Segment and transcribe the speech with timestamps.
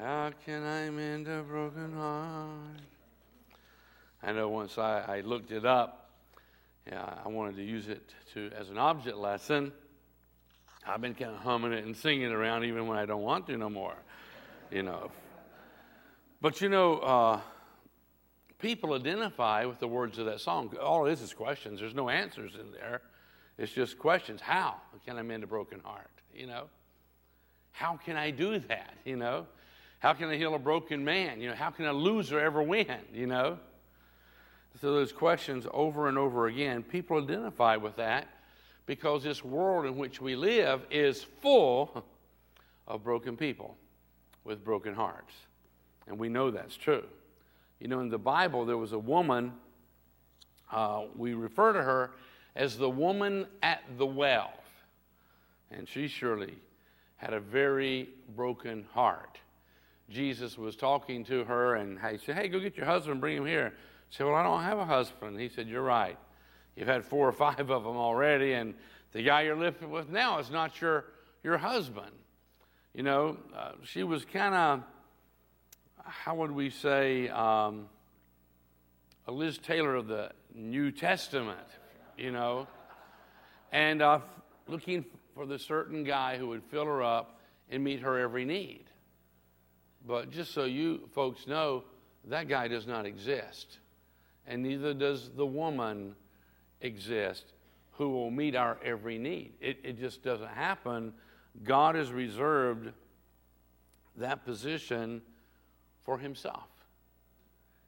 [0.00, 2.80] How can I mend a broken heart?
[4.22, 6.08] I know once I, I looked it up,
[6.86, 9.72] yeah, I wanted to use it to as an object lesson.
[10.86, 13.46] I've been kind of humming it and singing it around even when I don't want
[13.48, 13.96] to no more,
[14.70, 15.10] you know.
[16.40, 17.40] But you know, uh,
[18.58, 20.74] people identify with the words of that song.
[20.80, 21.78] All it is is questions.
[21.78, 23.02] There's no answers in there.
[23.58, 24.40] It's just questions.
[24.40, 26.08] How can I mend a broken heart?
[26.34, 26.68] You know,
[27.72, 28.94] how can I do that?
[29.04, 29.46] You know,
[30.00, 31.40] how can I heal a broken man?
[31.40, 32.98] You know, how can a loser ever win?
[33.12, 33.58] You know,
[34.80, 36.82] so those questions over and over again.
[36.82, 38.28] People identify with that
[38.86, 42.04] because this world in which we live is full
[42.88, 43.76] of broken people
[44.44, 45.34] with broken hearts.
[46.06, 47.04] And we know that's true.
[47.78, 49.52] You know, in the Bible, there was a woman,
[50.72, 52.12] uh, we refer to her
[52.56, 54.52] as the woman at the well.
[55.70, 56.54] And she surely
[57.16, 59.38] had a very broken heart.
[60.10, 63.46] Jesus was talking to her, and he said, Hey, go get your husband, bring him
[63.46, 63.72] here.
[64.10, 65.38] She said, Well, I don't have a husband.
[65.38, 66.18] He said, You're right.
[66.76, 68.74] You've had four or five of them already, and
[69.12, 71.04] the guy you're living with now is not your,
[71.44, 72.12] your husband.
[72.92, 74.82] You know, uh, she was kind of,
[76.04, 77.86] how would we say, um,
[79.28, 81.68] a Liz Taylor of the New Testament,
[82.18, 82.66] you know,
[83.70, 84.18] and uh,
[84.66, 87.38] looking for the certain guy who would fill her up
[87.70, 88.89] and meet her every need.
[90.06, 91.84] But just so you folks know,
[92.24, 93.78] that guy does not exist.
[94.46, 96.14] And neither does the woman
[96.80, 97.52] exist
[97.92, 99.52] who will meet our every need.
[99.60, 101.12] It, it just doesn't happen.
[101.64, 102.92] God has reserved
[104.16, 105.20] that position
[106.02, 106.68] for Himself.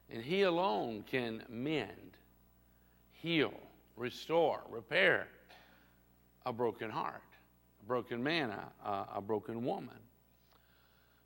[0.09, 2.17] And He alone can mend,
[3.11, 3.53] heal,
[3.95, 5.27] restore, repair
[6.45, 7.23] a broken heart,
[7.83, 8.51] a broken man,
[8.85, 9.95] a, a broken woman.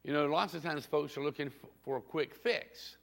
[0.07, 1.51] You know, lots of times folks are looking
[1.83, 2.95] for a quick fix.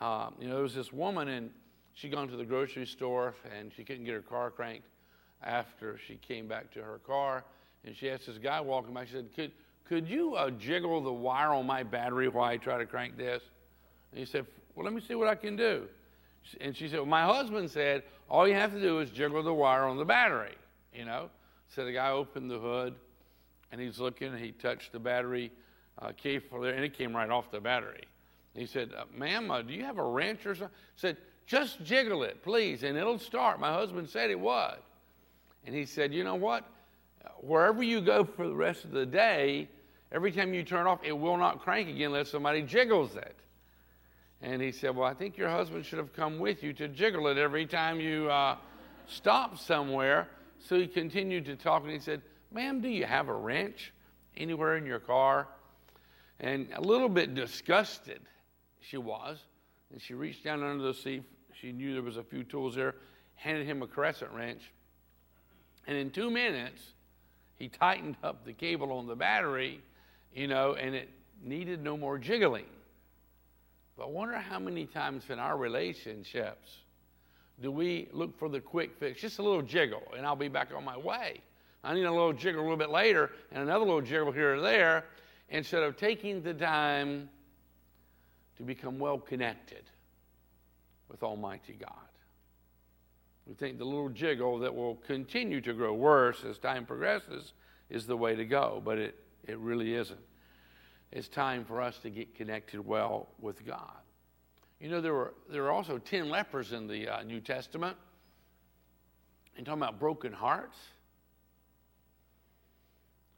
[0.00, 1.50] Um, you know, there was this woman, and
[1.92, 4.88] she'd gone to the grocery store and she couldn't get her car cranked
[5.44, 7.44] after she came back to her car,
[7.84, 9.52] and she asked this guy walking by, she said, Could,
[9.84, 13.42] could you uh, jiggle the wire on my battery while I try to crank this?
[14.10, 15.86] And he said, Well, let me see what I can do.
[16.62, 19.52] And she said, Well, my husband said, All you have to do is jiggle the
[19.52, 20.54] wire on the battery,
[20.94, 21.28] you know?
[21.68, 22.94] So the guy opened the hood,
[23.70, 25.52] and he's looking, and he touched the battery
[25.98, 28.04] uh, key for there, and it came right off the battery.
[28.54, 30.74] He said, uh, Ma'am, uh, do you have a wrench or something?
[30.96, 31.16] said,
[31.46, 33.60] Just jiggle it, please, and it'll start.
[33.60, 34.78] My husband said it would.
[35.66, 36.64] And he said, You know what?
[37.40, 39.68] Wherever you go for the rest of the day,
[40.10, 43.36] every time you turn off, it will not crank again unless somebody jiggles it.
[44.42, 47.28] And he said, Well, I think your husband should have come with you to jiggle
[47.28, 48.56] it every time you uh,
[49.06, 50.28] stop somewhere.
[50.58, 52.22] So he continued to talk, and he said,
[52.52, 53.92] Ma'am, do you have a wrench
[54.36, 55.48] anywhere in your car?
[56.42, 58.20] And a little bit disgusted
[58.80, 59.38] she was.
[59.92, 61.22] And she reached down under the seat.
[61.54, 62.96] She knew there was a few tools there,
[63.36, 64.62] handed him a crescent wrench.
[65.86, 66.82] And in two minutes,
[67.56, 69.80] he tightened up the cable on the battery,
[70.34, 71.08] you know, and it
[71.42, 72.66] needed no more jiggling.
[73.96, 76.78] But I wonder how many times in our relationships
[77.60, 80.70] do we look for the quick fix, just a little jiggle, and I'll be back
[80.74, 81.40] on my way.
[81.84, 84.60] I need a little jiggle a little bit later and another little jiggle here or
[84.60, 85.04] there
[85.52, 87.28] instead of taking the time
[88.56, 89.84] to become well connected
[91.08, 91.90] with Almighty God.
[93.46, 97.52] We think the little jiggle that will continue to grow worse as time progresses
[97.90, 99.14] is the way to go, but it,
[99.46, 100.20] it really isn't.
[101.10, 104.00] It's time for us to get connected well with God.
[104.80, 107.96] You know, there were, there were also 10 lepers in the uh, New Testament.
[109.56, 110.78] And talking about broken hearts.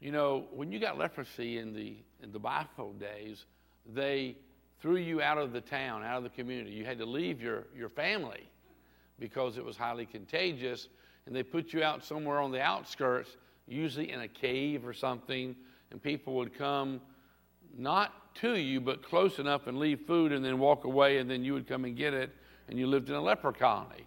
[0.05, 3.45] You know, when you got leprosy in the, in the Bible days,
[3.91, 4.35] they
[4.79, 6.75] threw you out of the town, out of the community.
[6.75, 8.47] You had to leave your, your family
[9.19, 10.89] because it was highly contagious.
[11.25, 13.35] And they put you out somewhere on the outskirts,
[13.67, 15.55] usually in a cave or something,
[15.89, 17.01] and people would come
[17.75, 21.43] not to you, but close enough and leave food and then walk away, and then
[21.43, 22.29] you would come and get it,
[22.69, 24.05] and you lived in a leper colony.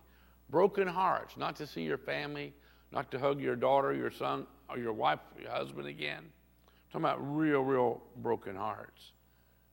[0.49, 2.55] Broken hearts, not to see your family,
[2.93, 6.19] not to hug your daughter, your son, or your wife, or your husband again.
[6.19, 9.13] I'm talking about real, real broken hearts.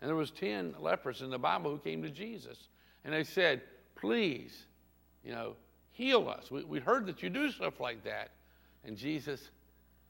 [0.01, 2.69] And there was 10 lepers in the Bible who came to Jesus.
[3.03, 3.61] And they said,
[3.95, 4.65] please,
[5.23, 5.53] you know,
[5.91, 6.51] heal us.
[6.51, 8.31] We, we heard that you do stuff like that.
[8.83, 9.49] And Jesus,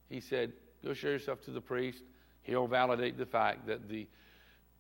[0.10, 0.52] he said,
[0.84, 2.04] go show yourself to the priest.
[2.42, 4.08] He'll validate the fact that the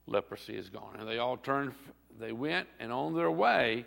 [0.07, 0.97] leprosy is gone.
[0.99, 1.73] And they all turned,
[2.19, 3.85] they went, and on their way,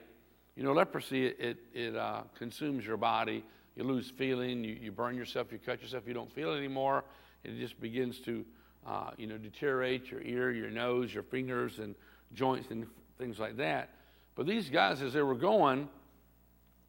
[0.56, 3.44] you know, leprosy, it, it uh, consumes your body.
[3.79, 7.05] You lose feeling, you, you burn yourself, you cut yourself, you don't feel it anymore.
[7.45, 8.45] It just begins to
[8.85, 11.95] uh, you know, deteriorate your ear, your nose, your fingers, and
[12.35, 12.89] joints and
[13.19, 13.91] things like that.
[14.35, 15.89] But these guys, as they were going,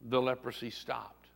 [0.09, 1.27] the leprosy stopped.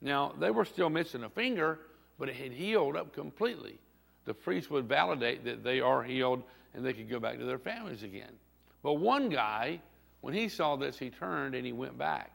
[0.00, 1.78] Now, they were still missing a finger,
[2.18, 3.78] but it had healed up completely.
[4.24, 6.42] The priest would validate that they are healed
[6.74, 8.32] and they could go back to their families again.
[8.82, 9.80] But one guy,
[10.20, 12.32] when he saw this, he turned and he went back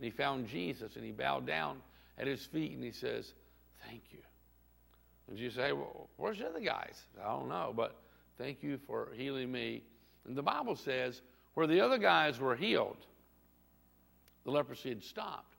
[0.00, 1.76] and he found Jesus and he bowed down
[2.16, 3.34] at his feet and he says,
[3.86, 4.20] Thank you.
[5.28, 7.02] And you say, Well, where's the other guys?
[7.22, 8.00] I don't know, but
[8.38, 9.82] thank you for healing me.
[10.26, 11.20] And the Bible says,
[11.54, 12.96] where the other guys were healed,
[14.44, 15.56] the leprosy had stopped.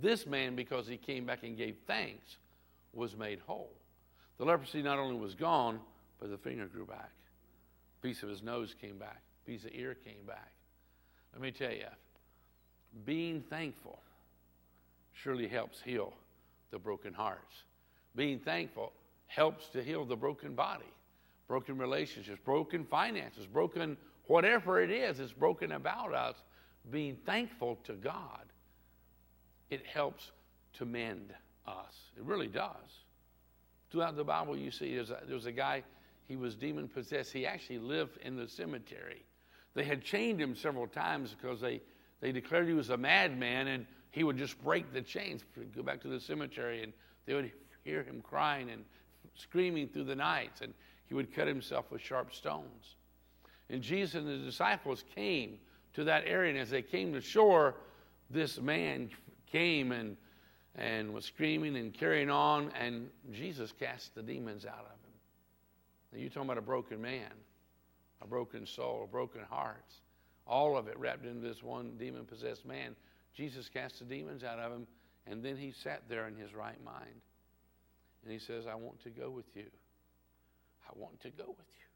[0.00, 2.38] This man, because he came back and gave thanks,
[2.92, 3.70] was made whole.
[4.38, 5.78] The leprosy not only was gone,
[6.18, 7.12] but the finger grew back.
[8.00, 9.20] A piece of his nose came back.
[9.44, 10.50] A piece of ear came back.
[11.32, 11.86] Let me tell you,
[13.04, 13.98] being thankful
[15.12, 16.12] surely helps heal
[16.70, 17.62] the broken hearts.
[18.16, 18.92] Being thankful
[19.26, 20.92] helps to heal the broken body,
[21.48, 23.96] broken relationships, broken finances, broken
[24.26, 26.36] whatever it is that's broken about us.
[26.90, 28.44] Being thankful to God,
[29.70, 30.30] it helps
[30.74, 31.32] to mend
[31.66, 31.94] us.
[32.16, 33.04] It really does.
[33.90, 35.82] Throughout the Bible, you see there's a, there's a guy,
[36.26, 37.32] he was demon possessed.
[37.32, 39.24] He actually lived in the cemetery.
[39.74, 41.80] They had chained him several times because they,
[42.20, 45.42] they declared he was a madman and he would just break the chains,
[45.74, 46.92] go back to the cemetery, and
[47.26, 47.50] they would
[47.82, 48.84] hear him crying and
[49.34, 50.72] screaming through the nights, and
[51.06, 52.96] he would cut himself with sharp stones.
[53.70, 55.58] And Jesus and the disciples came
[55.94, 57.74] to that area, and as they came to shore,
[58.30, 59.10] this man
[59.50, 60.16] came and,
[60.76, 65.14] and was screaming and carrying on, and Jesus cast the demons out of him.
[66.12, 67.32] Now, you're talking about a broken man,
[68.22, 70.02] a broken soul, a broken hearts,
[70.46, 72.94] all of it wrapped into this one demon possessed man.
[73.34, 74.86] Jesus cast the demons out of him,
[75.26, 77.20] and then he sat there in his right mind.
[78.22, 79.66] And he says, I want to go with you.
[80.88, 81.86] I want to go with you.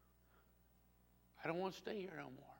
[1.43, 2.59] I don't want to stay here no more.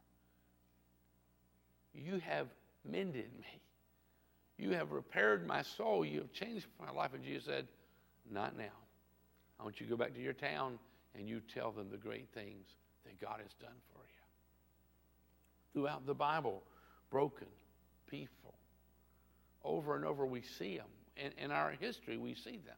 [1.93, 2.47] You have
[2.89, 3.61] mended me.
[4.57, 6.05] You have repaired my soul.
[6.05, 7.13] You have changed my life.
[7.13, 7.67] And Jesus said,
[8.31, 8.65] Not now.
[9.59, 10.79] I want you to go back to your town
[11.15, 12.67] and you tell them the great things
[13.05, 14.18] that God has done for you.
[15.73, 16.63] Throughout the Bible,
[17.09, 17.47] broken
[18.09, 18.53] people.
[19.63, 20.87] Over and over, we see them.
[21.17, 22.77] In, in our history, we see them.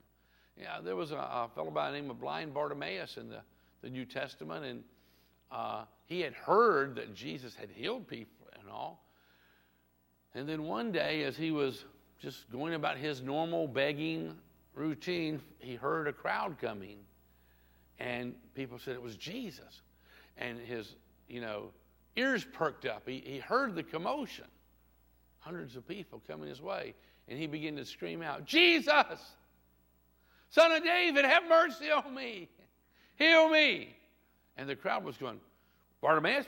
[0.57, 3.41] Yeah, there was a, a fellow by the name of blind Bartimaeus in the,
[3.81, 4.83] the New Testament, and
[5.51, 9.03] uh, he had heard that Jesus had healed people and all.
[10.33, 11.83] And then one day, as he was
[12.21, 14.35] just going about his normal begging
[14.75, 16.97] routine, he heard a crowd coming.
[17.99, 19.81] And people said it was Jesus.
[20.37, 20.95] And his,
[21.27, 21.71] you know,
[22.15, 23.03] ears perked up.
[23.07, 24.45] He, he heard the commotion.
[25.39, 26.93] Hundreds of people coming his way.
[27.27, 29.33] And he began to scream out, Jesus!
[30.49, 32.49] Son of David, have mercy on me.
[33.17, 33.95] Heal me.
[34.57, 35.39] And the crowd was going,
[36.01, 36.45] Bartimaeus,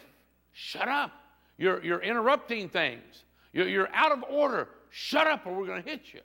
[0.52, 1.12] shut up.
[1.58, 3.24] You're, you're interrupting things.
[3.54, 4.68] You're, you're out of order.
[4.90, 6.20] Shut up or we're going to hit you.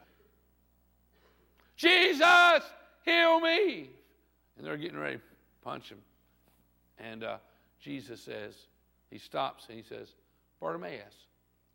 [1.76, 2.62] Jesus,
[3.04, 3.90] heal me.
[4.56, 5.22] And they're getting ready to
[5.62, 5.98] punch him.
[6.98, 7.36] And uh,
[7.80, 8.54] Jesus says,
[9.10, 10.08] he stops and he says,
[10.60, 11.14] Bartimaeus,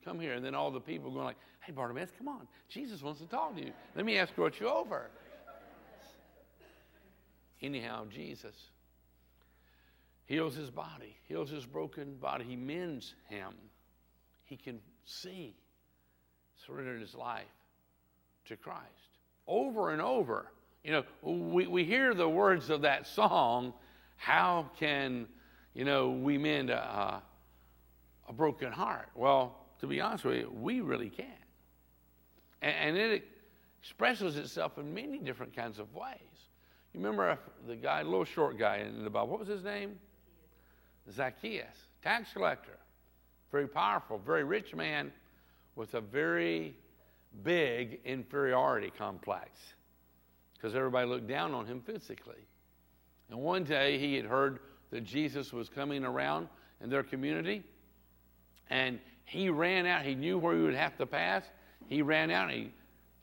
[0.04, 0.34] come here.
[0.34, 2.48] And then all the people going like, hey, Bartimaeus, come on.
[2.70, 3.72] Jesus wants to talk to you.
[3.96, 5.10] Let me escort you over.
[7.62, 8.56] Anyhow, Jesus
[10.26, 12.44] heals his body, heals his broken body.
[12.44, 13.54] He mends him.
[14.46, 15.56] He can see,
[16.66, 17.46] surrendered his life
[18.46, 18.84] to Christ.
[19.48, 20.52] Over and over.
[20.84, 23.74] You know, we, we hear the words of that song,
[24.18, 25.28] how can,
[25.74, 27.22] you know, we mend a,
[28.27, 29.10] a broken heart?
[29.15, 31.25] Well, to be honest with you, we really can.
[32.62, 33.25] And, and it
[33.82, 36.20] expresses itself in many different kinds of ways.
[36.94, 37.38] You remember
[37.68, 39.98] the guy, little short guy in the Bible, what was his name?
[41.12, 42.77] Zacchaeus, tax collector.
[43.51, 45.12] Very powerful, very rich man
[45.75, 46.75] with a very
[47.44, 49.50] big inferiority complex
[50.53, 52.48] because everybody looked down on him physically.
[53.30, 54.60] And one day he had heard
[54.94, 56.48] that Jesus was coming around
[56.80, 57.64] in their community,
[58.70, 60.06] and he ran out.
[60.06, 61.44] He knew where he would have to pass.
[61.88, 62.74] He ran out and he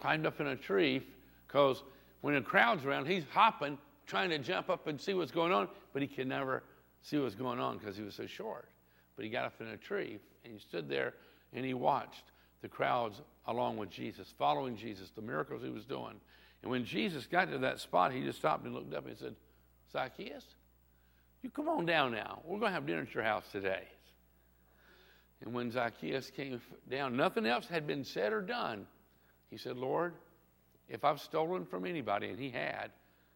[0.00, 1.06] climbed up in a tree
[1.46, 1.84] because
[2.22, 5.68] when a crowd's around, he's hopping, trying to jump up and see what's going on,
[5.92, 6.64] but he can never
[7.02, 8.68] see what's going on because he was so short.
[9.14, 11.14] But he got up in a tree and he stood there
[11.52, 16.20] and he watched the crowds along with Jesus, following Jesus, the miracles he was doing.
[16.62, 19.36] And when Jesus got to that spot, he just stopped and looked up and said,
[19.92, 20.44] Zacchaeus,
[21.42, 22.40] you come on down now.
[22.44, 23.84] We're going to have dinner at your house today.
[25.42, 28.86] And when Zacchaeus came down, nothing else had been said or done.
[29.48, 30.14] He said, Lord,
[30.88, 32.90] if I've stolen from anybody, and he had,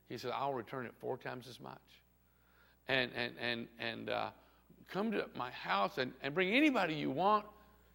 [0.09, 1.79] he said, I'll return it four times as much.
[2.89, 4.31] and, and, and, and uh,
[4.89, 7.47] come to my house and, and bring anybody you want.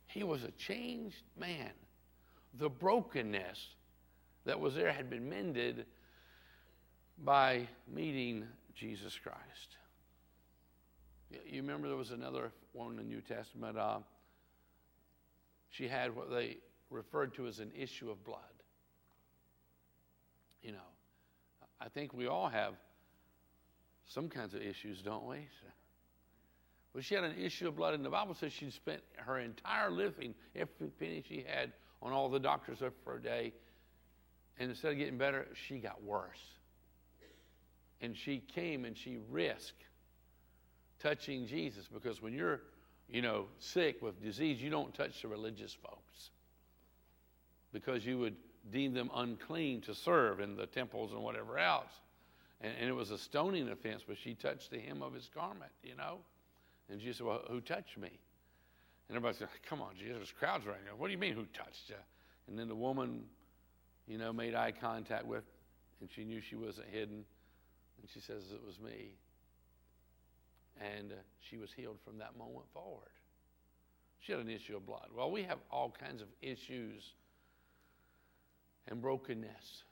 [0.08, 1.72] He was a changed man.
[2.58, 3.60] The brokenness
[4.46, 5.86] that was there had been mended
[7.24, 9.78] by meeting Jesus Christ.
[11.30, 13.78] You remember there was another one in the New Testament.
[13.78, 14.00] Uh,
[15.70, 16.58] she had what they
[16.90, 18.40] referred to as an issue of blood.
[20.64, 20.78] You know,
[21.80, 22.74] I think we all have
[24.08, 25.48] some kinds of issues, don't we?
[26.94, 29.92] But she had an issue of blood, and the Bible says she spent her entire
[29.92, 31.72] living, every penny she had,
[32.02, 33.54] on all the doctors for a day.
[34.58, 36.42] And instead of getting better, she got worse.
[38.02, 39.84] And she came and she risked
[41.02, 42.62] touching Jesus because when you're,
[43.10, 46.32] you know, sick with disease, you don't touch the religious folks
[47.72, 48.36] because you would
[48.72, 51.92] deem them unclean to serve in the temples and whatever else.
[52.62, 55.72] And, and, it was a stoning offense, but she touched the hem of his garment,
[55.82, 56.18] you know?
[56.90, 58.10] And Jesus said, Well, who touched me?
[59.08, 60.92] And everybody said, Come on, Jesus, crowds right now.
[60.98, 61.96] What do you mean, who touched you?
[62.48, 63.24] And then the woman,
[64.08, 65.44] you know, made eye contact with,
[66.02, 67.24] and she knew she wasn't hidden.
[68.02, 69.14] And she says, It was me.
[70.80, 73.10] And uh, she was healed from that moment forward.
[74.20, 75.08] She had an issue of blood.
[75.16, 77.04] Well, we have all kinds of issues
[78.88, 79.84] and brokenness.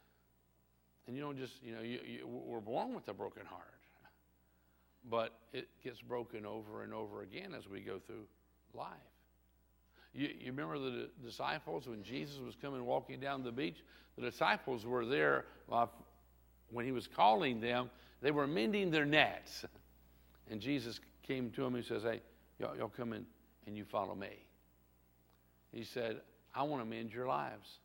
[1.08, 3.63] And you don't just, you know, you, you, we're born with a broken heart,
[5.10, 8.25] but it gets broken over and over again as we go through
[8.74, 8.88] life.
[10.13, 13.77] You, you remember the disciples when Jesus was coming walking down the beach?
[14.17, 15.46] The disciples were there
[16.72, 17.89] when he was calling them,
[18.22, 19.65] they were mending their nets.
[20.50, 22.22] And Jesus came to them and says, Hey,
[22.60, 23.25] y'all, y'all come in
[23.66, 24.46] and you follow me.
[25.72, 26.22] He said,
[26.56, 27.80] I want to mend your lives.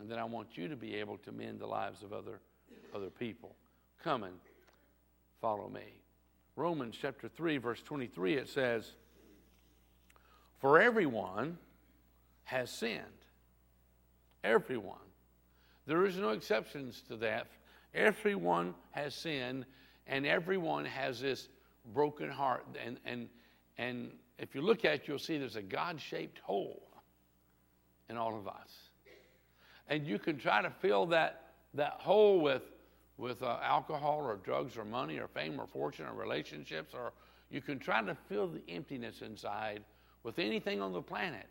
[0.00, 2.40] And then I want you to be able to mend the lives of other,
[2.94, 3.56] other people.
[4.04, 4.34] Come and
[5.40, 6.00] follow me.
[6.54, 8.92] Romans chapter 3, verse 23, it says,
[10.60, 11.58] For everyone
[12.44, 13.02] has sinned.
[14.44, 14.96] Everyone.
[15.86, 17.46] There is no exceptions to that.
[17.94, 19.66] Everyone has sinned,
[20.08, 21.48] and everyone has this
[21.92, 22.66] broken heart.
[22.84, 23.28] And, and,
[23.78, 26.82] and if you look at it, you'll see there's a God shaped hole
[28.08, 28.88] in all of us
[29.88, 32.62] and you can try to fill that, that hole with,
[33.16, 37.12] with uh, alcohol or drugs or money or fame or fortune or relationships, or
[37.50, 39.82] you can try to fill the emptiness inside
[40.22, 41.46] with anything on the planet,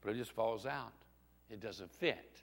[0.00, 0.92] but it just falls out.
[1.50, 2.42] It doesn't fit.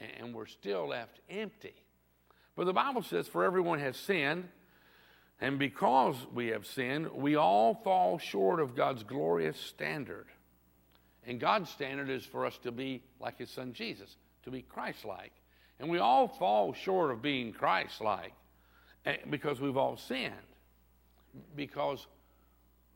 [0.00, 1.74] And, and we're still left empty.
[2.56, 4.48] But the Bible says, For everyone has sinned,
[5.40, 10.26] and because we have sinned, we all fall short of God's glorious standard.
[11.26, 15.04] And God's standard is for us to be like his son Jesus, to be Christ
[15.04, 15.32] like.
[15.80, 18.32] And we all fall short of being Christ like
[19.06, 20.32] eh, because we've all sinned.
[21.56, 22.06] Because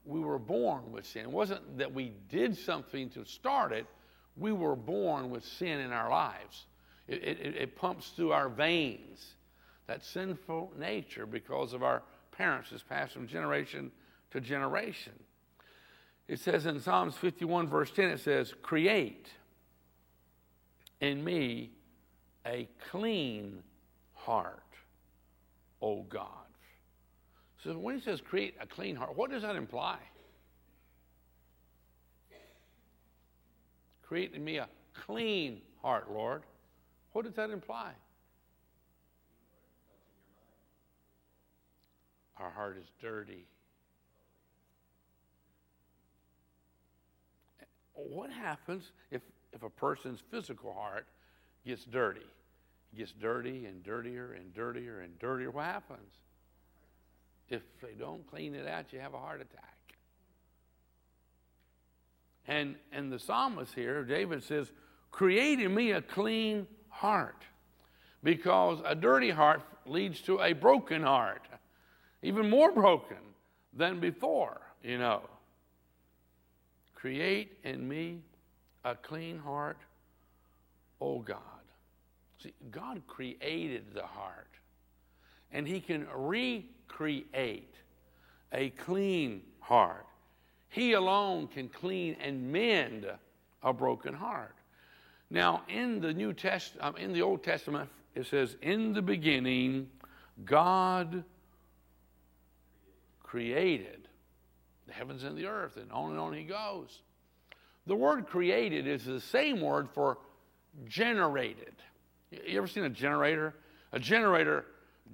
[0.05, 1.23] we were born with sin.
[1.23, 3.87] It wasn't that we did something to start it,
[4.37, 6.67] we were born with sin in our lives.
[7.09, 9.35] It, it, it pumps through our veins,
[9.89, 13.91] that sinful nature, because of our parents, has passed from generation
[14.31, 15.15] to generation.
[16.29, 19.29] It says in Psalms 51, verse 10, it says, Create
[21.01, 21.71] in me
[22.47, 23.63] a clean
[24.13, 24.63] heart,
[25.81, 26.29] O God.
[27.65, 29.99] So when he says create a clean heart, what does that imply?
[34.03, 34.69] Create in me a
[35.07, 36.43] clean heart, Lord.
[37.13, 37.91] What does that imply?
[42.39, 43.47] Our heart is dirty.
[48.07, 51.07] what happens if, if a person's physical heart
[51.67, 52.27] gets dirty?
[52.93, 55.51] It gets dirty and dirtier and dirtier and dirtier.
[55.51, 56.15] What happens?
[57.49, 59.75] If they don't clean it out, you have a heart attack.
[62.47, 64.71] And, and the psalmist here, David says,
[65.11, 67.43] Create in me a clean heart.
[68.23, 71.48] Because a dirty heart leads to a broken heart,
[72.23, 73.19] even more broken
[73.73, 75.23] than before, you know.
[76.95, 78.21] Create in me
[78.85, 79.79] a clean heart,
[81.01, 81.39] O God.
[82.43, 84.51] See, God created the heart,
[85.53, 87.75] and He can recreate
[88.53, 90.07] a clean heart.
[90.71, 93.07] He alone can clean and mend
[93.63, 94.55] a broken heart.
[95.31, 99.91] Now, in the New Test, um, in the Old Testament, it says, "In the beginning,
[100.45, 101.25] God
[103.29, 104.09] created
[104.87, 107.03] the heavens and the earth, and on and on he goes.
[107.87, 110.19] The word created is the same word for
[110.87, 111.75] generated.
[112.31, 113.55] You ever seen a generator?
[113.93, 114.65] A generator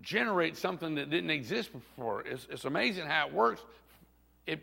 [0.01, 2.23] generate something that didn't exist before.
[2.23, 3.63] It's, it's amazing how it works.
[4.47, 4.61] It,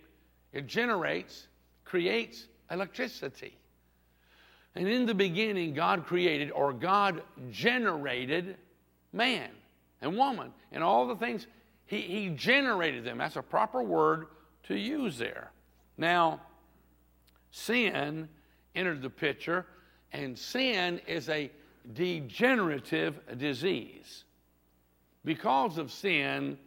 [0.53, 1.47] it generates,
[1.83, 3.57] creates electricity.
[4.75, 8.55] And in the beginning, God created or God generated
[9.11, 9.49] man
[10.01, 11.47] and woman and all the things.
[11.91, 13.17] He, he generated them.
[13.17, 14.27] That's a proper word
[14.63, 15.51] to use there.
[15.97, 16.39] Now,
[17.51, 18.29] sin
[18.73, 19.65] entered the picture,
[20.13, 21.51] and sin is a
[21.91, 24.23] degenerative disease.
[25.25, 26.57] Because of sin,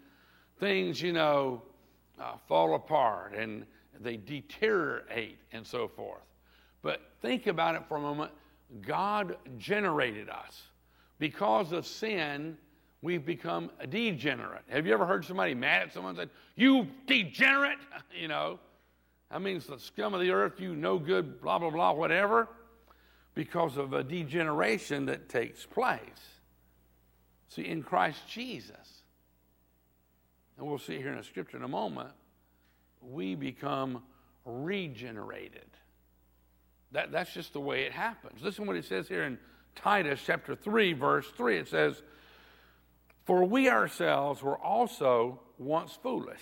[0.61, 1.63] things, you know,
[2.21, 3.65] uh, fall apart and
[4.01, 6.21] they deteriorate and so forth.
[6.83, 8.31] But think about it for a moment.
[8.83, 10.65] God generated us.
[11.19, 12.59] Because of sin,
[13.05, 14.63] we've become degenerate.
[14.71, 17.79] Have you ever heard somebody mad at someone said, You degenerate?
[18.17, 18.61] You know,
[19.33, 22.49] that means the scum of the earth, you no good, blah, blah, blah, whatever,
[23.35, 26.01] because of a degeneration that takes place.
[27.49, 29.03] See, in Christ Jesus,
[30.57, 32.11] and we'll see here in the scripture in a moment,
[33.03, 34.05] we become
[34.45, 35.67] regenerated.
[36.93, 38.43] That, that's just the way it happens.
[38.43, 39.39] Listen what it says here in
[39.75, 41.59] Titus chapter 3, verse 3.
[41.59, 42.01] It says,
[43.25, 46.41] For we ourselves were also once foolish,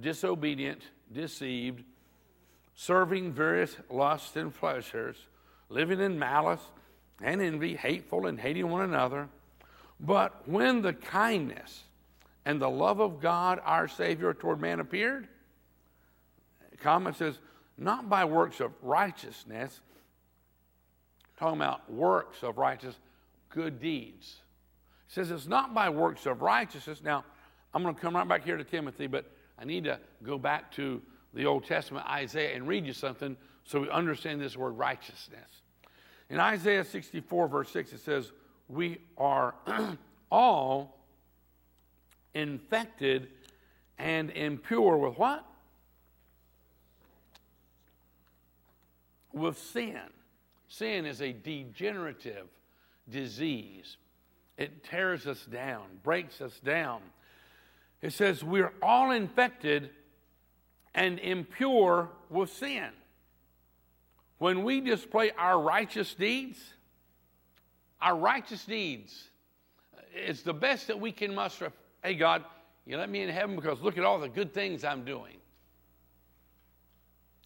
[0.00, 0.82] disobedient,
[1.12, 1.84] deceived,
[2.74, 5.16] serving various lusts and pleasures,
[5.68, 6.62] living in malice
[7.20, 9.28] and envy, hateful and hating one another.
[10.00, 11.84] But when the kindness
[12.44, 15.28] and the love of God our Savior toward man appeared,
[16.80, 17.38] comment says,
[17.78, 19.80] not by works of righteousness,
[21.38, 22.98] talking about works of righteousness,
[23.50, 24.41] good deeds.
[25.12, 27.02] Says it's not by works of righteousness.
[27.04, 27.22] Now,
[27.74, 30.72] I'm going to come right back here to Timothy, but I need to go back
[30.76, 31.02] to
[31.34, 35.50] the Old Testament, Isaiah, and read you something so we understand this word righteousness.
[36.30, 38.32] In Isaiah 64, verse 6, it says,
[38.68, 39.54] We are
[40.30, 40.98] all
[42.32, 43.28] infected
[43.98, 45.44] and impure with what?
[49.34, 50.00] With sin.
[50.68, 52.46] Sin is a degenerative
[53.10, 53.98] disease.
[54.62, 57.00] It tears us down, breaks us down.
[58.00, 59.90] It says we're all infected
[60.94, 62.90] and impure with sin.
[64.38, 66.60] When we display our righteous deeds,
[68.00, 69.30] our righteous deeds,
[70.14, 71.72] it's the best that we can muster.
[72.04, 72.44] Hey, God,
[72.86, 75.38] you let me in heaven because look at all the good things I'm doing.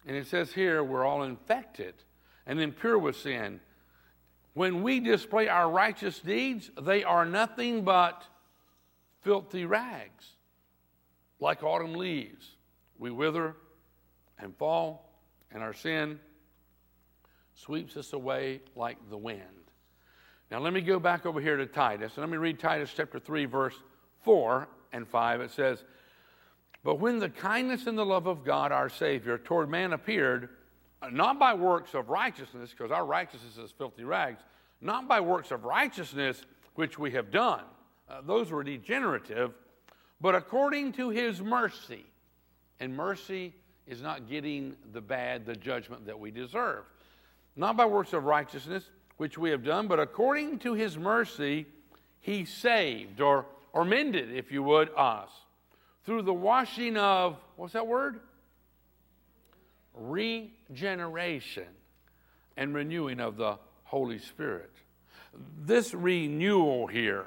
[0.05, 1.95] And it says here, we're all infected
[2.45, 3.59] and impure with sin.
[4.57, 8.23] When we display our righteous deeds, they are nothing but
[9.21, 10.25] filthy rags,
[11.39, 12.55] like autumn leaves.
[12.97, 13.55] We wither
[14.39, 15.13] and fall,
[15.51, 16.19] and our sin
[17.53, 19.43] sweeps us away like the wind.
[20.49, 23.19] Now, let me go back over here to Titus, and let me read Titus chapter
[23.19, 23.75] 3, verse
[24.23, 25.41] 4 and 5.
[25.41, 25.83] It says,
[26.83, 30.49] But when the kindness and the love of God our Savior toward man appeared,
[31.11, 34.41] not by works of righteousness, because our righteousness is filthy rags,
[34.81, 36.43] not by works of righteousness
[36.75, 37.63] which we have done,
[38.09, 39.51] uh, those were degenerative,
[40.21, 42.05] but according to his mercy
[42.79, 43.53] and mercy
[43.85, 46.83] is not getting the bad, the judgment that we deserve.
[47.55, 51.65] Not by works of righteousness, which we have done, but according to his mercy,
[52.19, 55.29] he saved or, or mended, if you would, us
[56.05, 58.19] through the washing of, what's that word?
[59.99, 61.67] Regeneration
[62.55, 64.71] and renewing of the Holy Spirit.
[65.59, 67.25] This renewal here,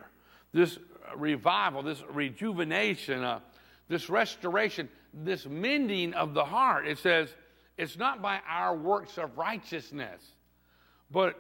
[0.53, 0.79] this
[1.17, 3.41] revival, this rejuvenation, uh,
[3.89, 6.87] this restoration, this mending of the heart.
[6.87, 7.29] It says
[7.77, 10.23] it's not by our works of righteousness,
[11.11, 11.39] but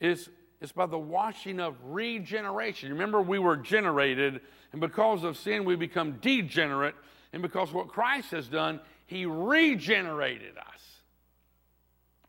[0.00, 0.28] it's,
[0.60, 2.90] it's by the washing of regeneration.
[2.90, 4.40] Remember, we were generated,
[4.72, 6.94] and because of sin, we become degenerate.
[7.32, 10.80] And because what Christ has done, He regenerated us.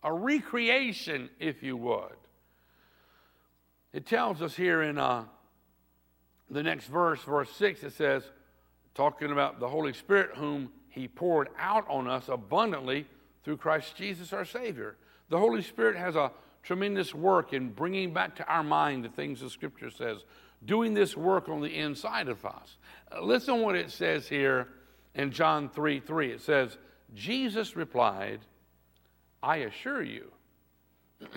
[0.04, 2.16] A recreation, if you would.
[3.94, 5.26] It tells us here in uh,
[6.50, 8.24] the next verse, verse 6, it says,
[8.94, 13.08] talking about the Holy Spirit, whom he poured out on us abundantly
[13.44, 14.96] through Christ Jesus our Savior.
[15.30, 16.32] The Holy Spirit has a
[16.64, 20.26] tremendous work in bringing back to our mind the things the Scripture says,
[20.66, 22.78] doing this work on the inside of us.
[23.22, 24.68] Listen what it says here
[25.18, 26.32] in John 3 3.
[26.32, 26.78] It says,
[27.14, 28.40] Jesus replied,
[29.44, 30.32] I assure you,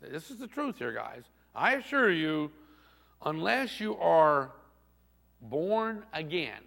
[0.00, 1.24] this is the truth here, guys.
[1.54, 2.52] I assure you,
[3.24, 4.52] unless you are
[5.40, 6.62] born again,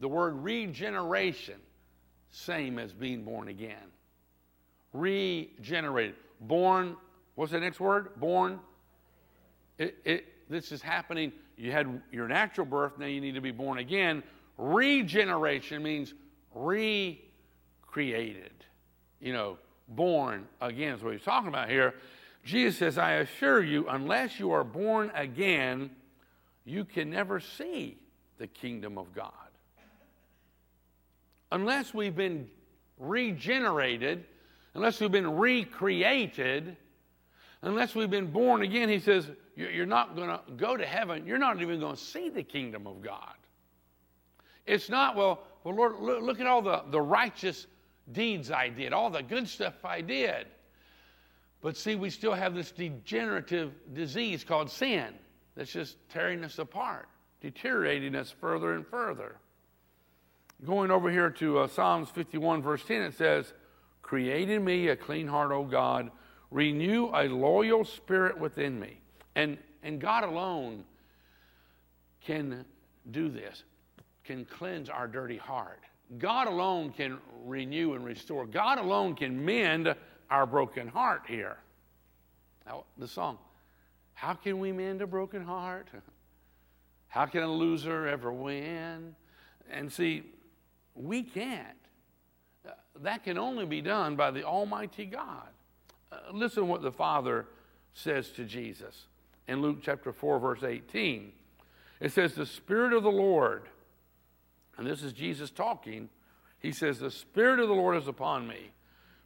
[0.00, 1.60] the word regeneration,
[2.30, 3.76] same as being born again.
[4.92, 6.16] Regenerated.
[6.40, 6.96] Born,
[7.34, 8.10] what's the next word?
[8.16, 8.60] Born.
[9.78, 13.50] It, it, this is happening you had your natural birth, now you need to be
[13.50, 14.22] born again.
[14.58, 16.14] Regeneration means
[16.54, 17.20] recreated,
[19.20, 21.94] you know, born again is what he's talking about here.
[22.44, 25.90] Jesus says, I assure you, unless you are born again,
[26.64, 27.98] you can never see
[28.38, 29.32] the kingdom of God.
[31.52, 32.48] Unless we've been
[32.98, 34.24] regenerated,
[34.74, 36.76] unless we've been recreated,
[37.62, 41.26] unless we've been born again, he says, you're not going to go to heaven.
[41.26, 43.34] You're not even going to see the kingdom of God.
[44.66, 47.66] It's not, well, well Lord, look at all the, the righteous
[48.12, 50.46] deeds I did, all the good stuff I did.
[51.62, 55.14] But see, we still have this degenerative disease called sin
[55.56, 57.08] that's just tearing us apart,
[57.40, 59.36] deteriorating us further and further.
[60.64, 63.52] Going over here to uh, Psalms 51, verse 10, it says,
[64.02, 66.10] Create in me a clean heart, O God,
[66.50, 69.00] renew a loyal spirit within me.
[69.34, 70.84] And, and God alone
[72.24, 72.64] can
[73.10, 73.64] do this,
[74.26, 75.80] can cleanse our dirty heart.
[76.18, 78.46] God alone can renew and restore.
[78.46, 79.94] God alone can mend
[80.30, 81.56] our broken heart here.
[82.66, 83.38] Now, the song,
[84.14, 85.88] How can we mend a broken heart?
[87.08, 89.14] How can a loser ever win?
[89.70, 90.22] And see,
[90.94, 91.76] we can't.
[93.00, 95.48] That can only be done by the Almighty God.
[96.10, 97.46] Uh, listen what the Father
[97.94, 99.06] says to Jesus
[99.48, 101.32] in Luke chapter 4, verse 18.
[102.00, 103.68] It says, The Spirit of the Lord,
[104.76, 106.08] and this is Jesus talking,
[106.58, 108.72] he says, The Spirit of the Lord is upon me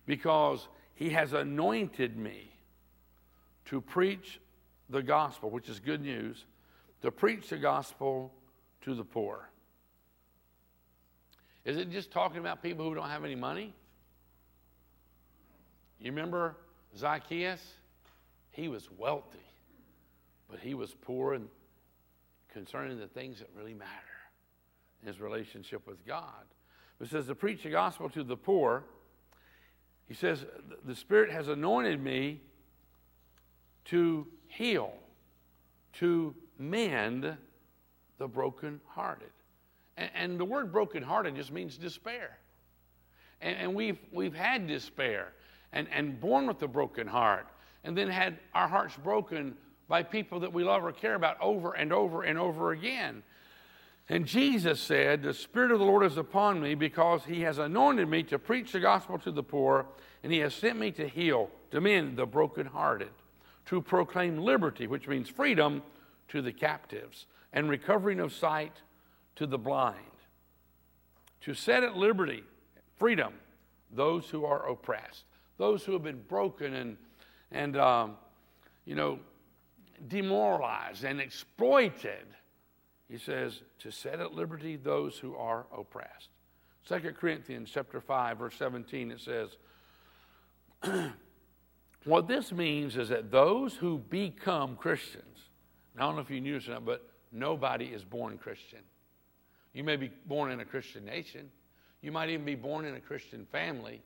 [0.06, 2.52] because he has anointed me
[3.66, 4.40] to preach
[4.88, 6.44] the gospel, which is good news,
[7.02, 8.32] to preach the gospel
[8.82, 9.48] to the poor.
[11.64, 13.74] Is it just talking about people who don't have any money?
[15.98, 16.56] You remember
[16.96, 17.62] Zacchaeus?
[18.52, 19.38] He was wealthy,
[20.48, 21.48] but he was poor and
[22.52, 24.09] concerning the things that really matter
[25.04, 26.44] his relationship with God.
[27.00, 28.84] It says to preach the gospel to the poor.
[30.06, 30.44] He says,
[30.84, 32.40] The Spirit has anointed me
[33.86, 34.92] to heal,
[35.94, 37.36] to mend
[38.18, 39.30] the brokenhearted.
[39.96, 42.38] And, and the word brokenhearted just means despair.
[43.40, 45.32] And, and, we've, we've had despair
[45.72, 47.46] and, and born with a broken heart,
[47.84, 49.56] and then had our hearts broken
[49.88, 53.22] by people that we love or care about over and over and over again.
[54.10, 58.08] And Jesus said, The Spirit of the Lord is upon me because he has anointed
[58.08, 59.86] me to preach the gospel to the poor,
[60.24, 63.12] and he has sent me to heal, to mend the brokenhearted,
[63.66, 65.80] to proclaim liberty, which means freedom,
[66.26, 68.82] to the captives, and recovering of sight
[69.36, 69.96] to the blind,
[71.42, 72.42] to set at liberty,
[72.96, 73.32] freedom,
[73.92, 75.22] those who are oppressed,
[75.56, 76.96] those who have been broken and,
[77.52, 78.16] and um,
[78.84, 79.20] you know,
[80.08, 82.26] demoralized and exploited.
[83.10, 86.28] He says, to set at liberty those who are oppressed.
[86.88, 89.50] 2 Corinthians chapter 5, verse 17, it says,
[92.04, 95.48] what this means is that those who become Christians,
[95.96, 98.80] I don't know if you knew this or not, but nobody is born Christian.
[99.74, 101.50] You may be born in a Christian nation.
[102.02, 104.02] You might even be born in a Christian family.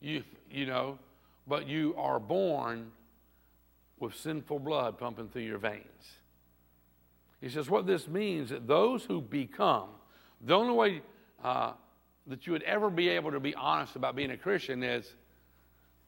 [0.00, 0.98] You, you know,
[1.46, 2.92] but you are born
[4.00, 6.16] with sinful blood pumping through your veins.
[7.42, 9.88] He says, what this means that those who become,
[10.40, 11.02] the only way
[11.44, 11.72] uh,
[12.28, 15.12] that you would ever be able to be honest about being a Christian is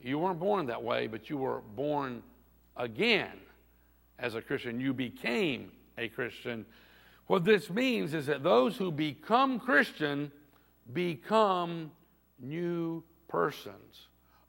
[0.00, 2.22] you weren't born that way, but you were born
[2.76, 3.36] again
[4.18, 4.80] as a Christian.
[4.80, 6.64] You became a Christian
[7.26, 10.30] what this means is that those who become Christian
[10.92, 11.90] become
[12.38, 14.08] new persons,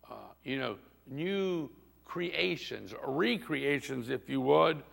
[0.09, 0.75] uh, you know,
[1.09, 1.69] new
[2.03, 4.83] creations, recreations, if you would.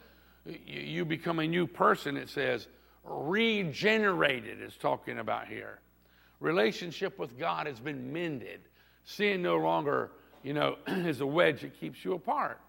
[0.45, 2.67] You become a new person, it says.
[3.05, 5.81] Regenerated is talking about here.
[6.41, 8.61] Relationship with God has been mended.
[9.05, 10.11] Sin no longer,
[10.43, 12.61] you know, is a wedge that keeps you apart.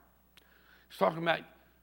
[0.89, 1.39] He's talking about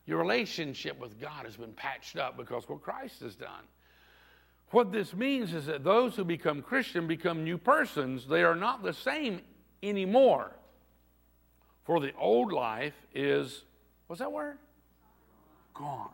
[0.07, 3.65] your relationship with God has been patched up because what Christ has done.
[4.71, 8.27] What this means is that those who become Christian become new persons.
[8.27, 9.41] They are not the same
[9.83, 10.53] anymore.
[11.85, 13.65] For the old life is,
[14.07, 14.59] what's that word?
[15.75, 16.11] Gone.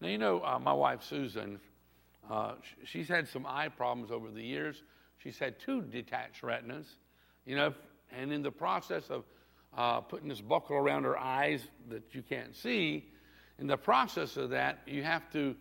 [0.00, 1.60] Now, you know, uh, my wife Susan,
[2.30, 4.82] uh, she's had some eye problems over the years.
[5.18, 6.86] She's had two detached retinas,
[7.44, 7.74] you know,
[8.10, 9.24] and in the process of
[9.76, 13.06] uh, putting this buckle around her eyes that you can't see.
[13.58, 15.54] In the process of that, you have to,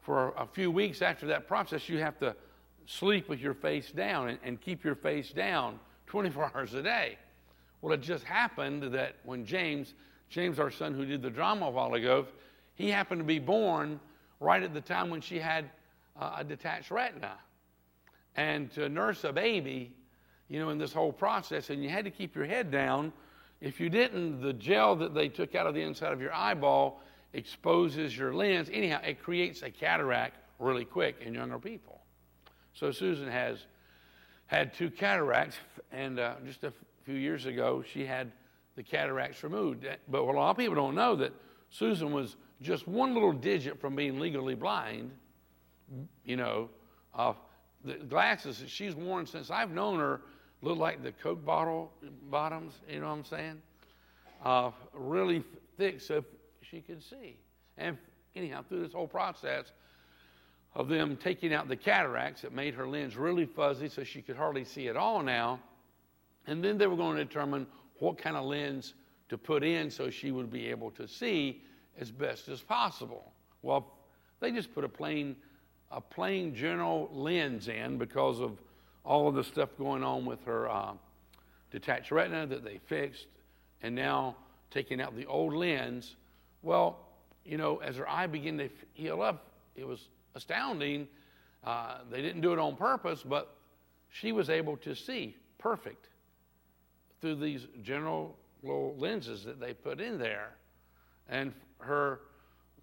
[0.00, 2.36] for a few weeks after that process, you have to
[2.84, 7.18] sleep with your face down and, and keep your face down 24 hours a day.
[7.80, 9.94] Well, it just happened that when James,
[10.28, 12.26] James, our son who did the drama a while ago,
[12.74, 14.00] he happened to be born
[14.40, 15.70] right at the time when she had
[16.20, 17.32] uh, a detached retina.
[18.36, 19.94] And to nurse a baby,
[20.48, 23.12] you know, in this whole process, and you had to keep your head down.
[23.60, 27.00] If you didn't, the gel that they took out of the inside of your eyeball
[27.32, 28.68] exposes your lens.
[28.72, 32.00] Anyhow, it creates a cataract really quick in younger people.
[32.74, 33.66] So Susan has
[34.46, 35.56] had two cataracts,
[35.90, 36.72] and uh, just a
[37.04, 38.32] few years ago, she had
[38.76, 39.86] the cataracts removed.
[40.08, 41.32] But a lot of people don't know that
[41.70, 45.10] Susan was just one little digit from being legally blind.
[46.24, 46.68] You know,
[47.84, 50.20] the glasses that she's worn since I've known her
[50.62, 51.92] look like the Coke bottle
[52.30, 52.74] bottoms.
[52.88, 53.62] You know what I'm saying?
[54.44, 55.42] Uh, really
[55.76, 56.24] thick, so
[56.60, 57.36] she could see.
[57.78, 57.96] And
[58.34, 59.72] anyhow, through this whole process
[60.74, 64.36] of them taking out the cataracts, it made her lens really fuzzy, so she could
[64.36, 65.60] hardly see at all now.
[66.46, 67.66] And then they were going to determine
[67.98, 68.94] what kind of lens
[69.28, 71.62] to put in so she would be able to see
[71.98, 73.32] as best as possible.
[73.62, 73.92] Well,
[74.40, 75.36] they just put a plain,
[75.90, 78.58] a plain general lens in because of
[79.04, 80.92] all of the stuff going on with her uh,
[81.70, 83.26] detached retina that they fixed,
[83.82, 84.36] and now
[84.70, 86.16] taking out the old lens.
[86.62, 86.98] Well,
[87.44, 91.06] you know, as her eye began to heal up, it was astounding.
[91.64, 93.54] Uh, they didn't do it on purpose, but
[94.10, 96.08] she was able to see perfect
[97.20, 100.56] through these general lenses that they put in there.
[101.28, 102.20] And her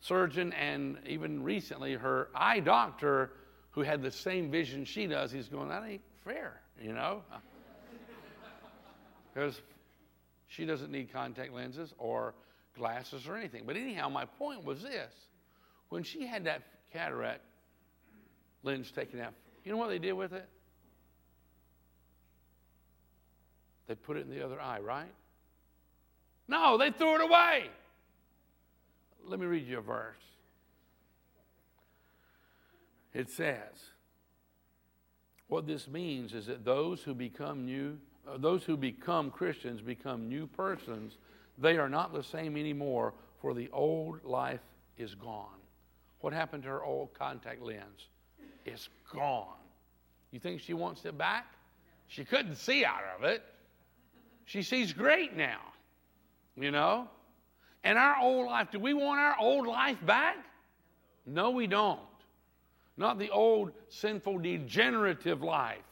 [0.02, 3.32] surgeon, and even recently her eye doctor,
[3.72, 7.22] who had the same vision she does, he's going, That ain't fair, you know?
[9.34, 9.62] Because
[10.46, 12.36] she doesn't need contact lenses or
[12.78, 13.64] glasses or anything.
[13.66, 15.12] But anyhow, my point was this
[15.90, 17.42] when she had that cataract
[18.62, 20.48] lens taken out, you know what they did with it?
[23.88, 25.12] They put it in the other eye, right?
[26.48, 27.66] No, they threw it away.
[29.26, 30.16] Let me read you a verse.
[33.14, 33.92] It says,
[35.48, 40.28] what this means is that those who become new, uh, those who become Christians become
[40.28, 41.18] new persons.
[41.60, 44.62] They are not the same anymore, for the old life
[44.98, 45.60] is gone.
[46.22, 48.08] What happened to her old contact lens?
[48.66, 49.60] It's gone.
[50.32, 51.46] You think she wants it back?
[52.08, 53.44] She couldn't see out of it.
[54.46, 55.60] She sees great now,
[56.56, 57.08] you know?
[57.84, 60.38] And our old life, do we want our old life back?
[61.26, 62.00] No, we don't.
[62.98, 65.84] Not the old sinful, degenerative life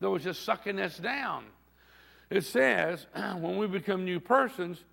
[0.00, 1.44] that was just sucking us down.
[2.28, 4.84] It says, when we become new persons,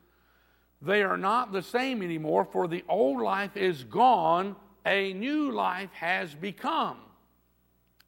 [0.81, 5.91] they are not the same anymore, for the old life is gone, a new life
[5.93, 6.97] has become.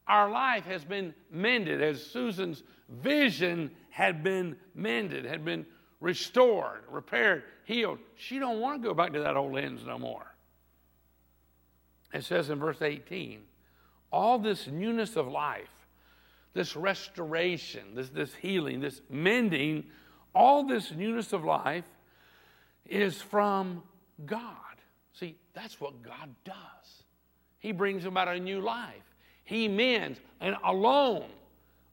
[0.10, 5.68] Our life has been mended as Susan's vision had been mended, had been
[6.02, 8.00] restored, repaired, healed.
[8.16, 10.26] She don't want to go back to that old lens no more.
[12.12, 13.42] It says in verse 18,
[14.12, 15.70] all this newness of life,
[16.54, 19.86] this restoration, this, this healing, this mending,
[20.34, 21.86] all this newness of life
[22.88, 23.84] is from
[24.26, 24.56] God.
[25.14, 27.04] See, that's what God does.
[27.60, 29.04] He brings about a new life.
[29.50, 31.26] He mends, and alone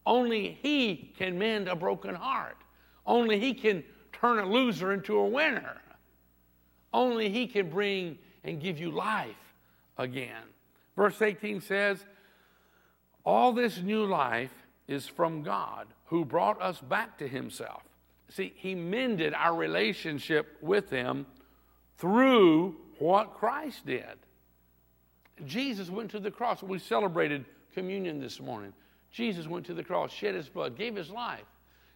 [0.04, 2.58] only He can mend a broken heart.
[3.06, 5.80] Only He can turn a loser into a winner.
[6.92, 9.54] Only He can bring and give you life
[9.96, 10.42] again.
[10.96, 12.04] Verse 18 says,
[13.24, 14.52] All this new life
[14.86, 17.82] is from God who brought us back to Himself.
[18.28, 21.24] See, He mended our relationship with Him
[21.96, 24.18] through what Christ did.
[25.44, 26.62] Jesus went to the cross.
[26.62, 27.44] We celebrated
[27.74, 28.72] communion this morning.
[29.10, 31.44] Jesus went to the cross, shed his blood, gave his life,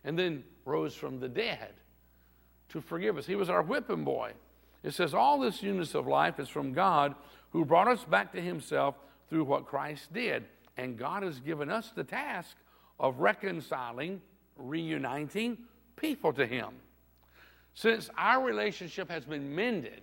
[0.05, 1.72] and then rose from the dead
[2.70, 3.26] to forgive us.
[3.26, 4.33] He was our whipping boy.
[4.83, 7.14] It says, All this newness of life is from God
[7.50, 8.94] who brought us back to himself
[9.29, 10.44] through what Christ did.
[10.76, 12.57] And God has given us the task
[12.98, 14.20] of reconciling,
[14.57, 15.59] reuniting
[15.96, 16.68] people to him.
[17.74, 20.03] Since our relationship has been mended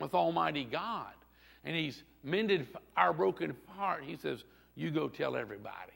[0.00, 1.12] with Almighty God,
[1.64, 2.66] and He's mended
[2.96, 4.44] our broken heart, He says,
[4.74, 5.92] you go tell everybody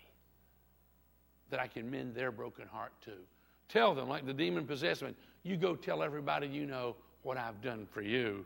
[1.51, 3.21] that I can mend their broken heart too.
[3.69, 5.03] Tell them, like the demon possessed
[5.45, 8.45] you go tell everybody you know what I've done for you,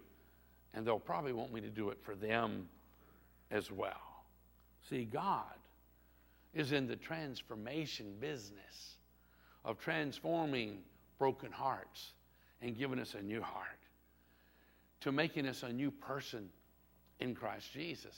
[0.75, 2.69] and they'll probably want me to do it for them
[3.51, 4.25] as well.
[4.89, 5.45] See, God
[6.55, 8.97] is in the transformation business
[9.65, 10.79] of transforming
[11.19, 12.13] broken hearts
[12.63, 13.67] and giving us a new heart,
[15.01, 16.49] to making us a new person
[17.21, 18.15] in Christ Jesus.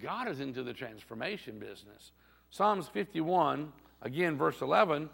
[0.00, 2.12] God is into the transformation business.
[2.50, 3.72] Psalms 51,
[4.02, 5.08] again, verse 11,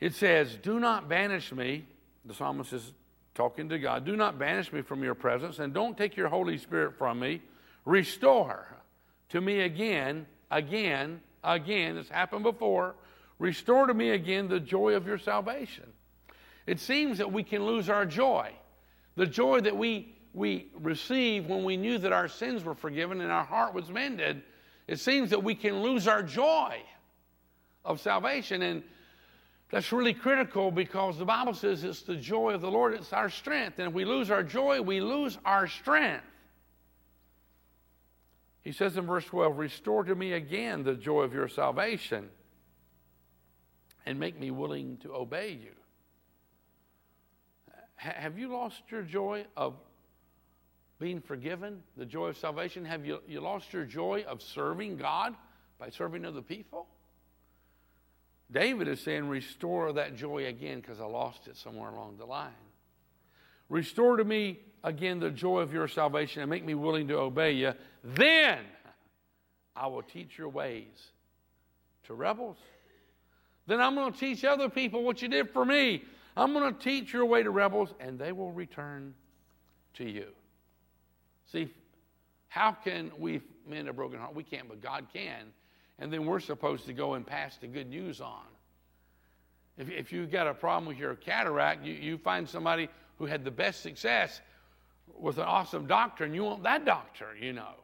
[0.00, 1.84] it says, Do not banish me.
[2.24, 2.92] The psalmist is
[3.34, 6.56] talking to God, do not banish me from your presence, and don't take your Holy
[6.56, 7.42] Spirit from me.
[7.84, 8.66] Restore
[9.30, 11.96] to me again, again, again.
[11.96, 12.94] It's happened before.
[13.38, 15.92] Restore to me again the joy of your salvation.
[16.66, 18.52] It seems that we can lose our joy.
[19.16, 23.30] The joy that we, we received when we knew that our sins were forgiven and
[23.30, 24.42] our heart was mended.
[24.88, 26.82] It seems that we can lose our joy
[27.84, 28.62] of salvation.
[28.62, 28.82] And
[29.70, 33.30] that's really critical because the Bible says it's the joy of the Lord, it's our
[33.30, 33.78] strength.
[33.78, 36.24] And if we lose our joy, we lose our strength.
[38.62, 42.28] He says in verse 12, Restore to me again the joy of your salvation
[44.04, 45.70] and make me willing to obey you.
[47.96, 49.74] have you lost your joy of
[50.98, 52.84] being forgiven, the joy of salvation?
[52.84, 55.34] Have you, you lost your joy of serving God
[55.78, 56.86] by serving other people?
[58.50, 62.52] David is saying, Restore that joy again because I lost it somewhere along the line.
[63.68, 67.52] Restore to me again the joy of your salvation and make me willing to obey
[67.52, 67.72] you.
[68.02, 68.58] Then
[69.74, 71.10] I will teach your ways
[72.04, 72.58] to rebels.
[73.66, 76.04] Then I'm going to teach other people what you did for me.
[76.36, 79.14] I'm going to teach your way to rebels, and they will return
[79.94, 80.26] to you.
[81.50, 81.72] See,
[82.48, 84.34] how can we mend a broken heart?
[84.34, 85.52] We can't, but God can.
[85.98, 88.42] And then we're supposed to go and pass the good news on.
[89.76, 93.44] If, if you've got a problem with your cataract, you, you find somebody who had
[93.44, 94.40] the best success
[95.18, 97.74] with an awesome doctor, and you want that doctor, you know.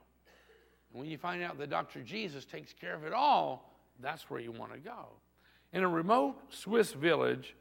[0.92, 2.02] And when you find out that Dr.
[2.02, 5.06] Jesus takes care of it all, that's where you want to go.
[5.72, 7.54] In a remote Swiss village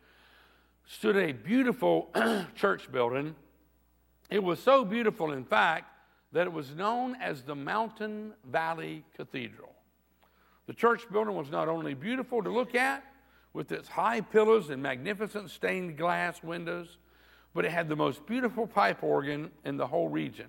[0.88, 2.10] stood a beautiful
[2.56, 3.36] church building.
[4.30, 5.92] It was so beautiful, in fact,
[6.32, 9.74] that it was known as the Mountain Valley Cathedral.
[10.68, 13.04] The church building was not only beautiful to look at,
[13.54, 16.98] with its high pillars and magnificent stained glass windows,
[17.56, 20.48] but it had the most beautiful pipe organ in the whole region.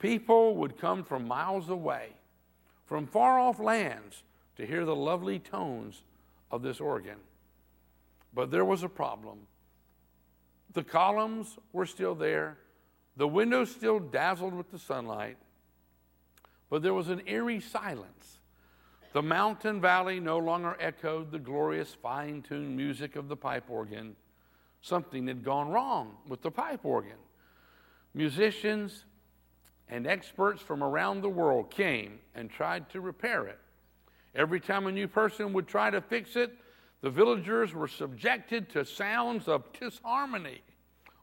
[0.00, 2.08] People would come from miles away,
[2.86, 4.24] from far off lands,
[4.56, 6.02] to hear the lovely tones
[6.50, 7.18] of this organ.
[8.34, 9.38] But there was a problem.
[10.72, 12.58] The columns were still there,
[13.18, 15.36] the windows still dazzled with the sunlight,
[16.70, 18.38] but there was an eerie silence.
[19.12, 24.14] The mountain valley no longer echoed the glorious, fine tuned music of the pipe organ.
[24.82, 27.16] Something had gone wrong with the pipe organ.
[28.14, 29.04] Musicians
[29.88, 33.58] and experts from around the world came and tried to repair it.
[34.34, 36.52] Every time a new person would try to fix it,
[37.00, 40.60] the villagers were subjected to sounds of disharmony,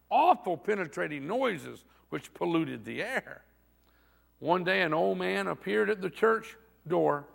[0.09, 3.43] awful penetrating noises which polluted the air.
[4.39, 6.55] One day, an old man appeared at the church
[6.87, 7.25] door.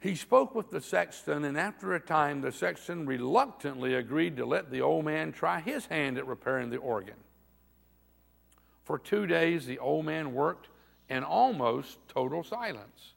[0.00, 4.70] He spoke with the sexton, and after a time, the sexton reluctantly agreed to let
[4.70, 7.16] the old man try his hand at repairing the organ.
[8.84, 10.68] For two days, the old man worked
[11.08, 13.14] in almost total silence.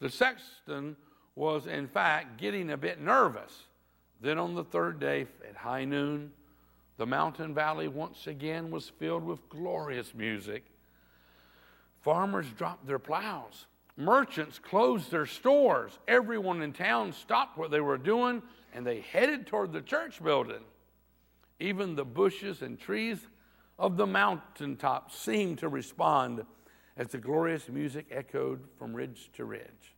[0.00, 0.96] The sexton
[1.36, 3.64] was, in fact, getting a bit nervous.
[4.20, 6.32] Then on the third day at high noon,
[6.96, 10.64] the mountain valley once again was filled with glorious music.
[12.02, 13.66] Farmers dropped their plows.
[13.96, 15.98] Merchants closed their stores.
[16.06, 20.64] Everyone in town stopped what they were doing and they headed toward the church building.
[21.60, 23.26] Even the bushes and trees
[23.78, 26.44] of the mountaintop seemed to respond
[26.96, 29.94] as the glorious music echoed from ridge to ridge.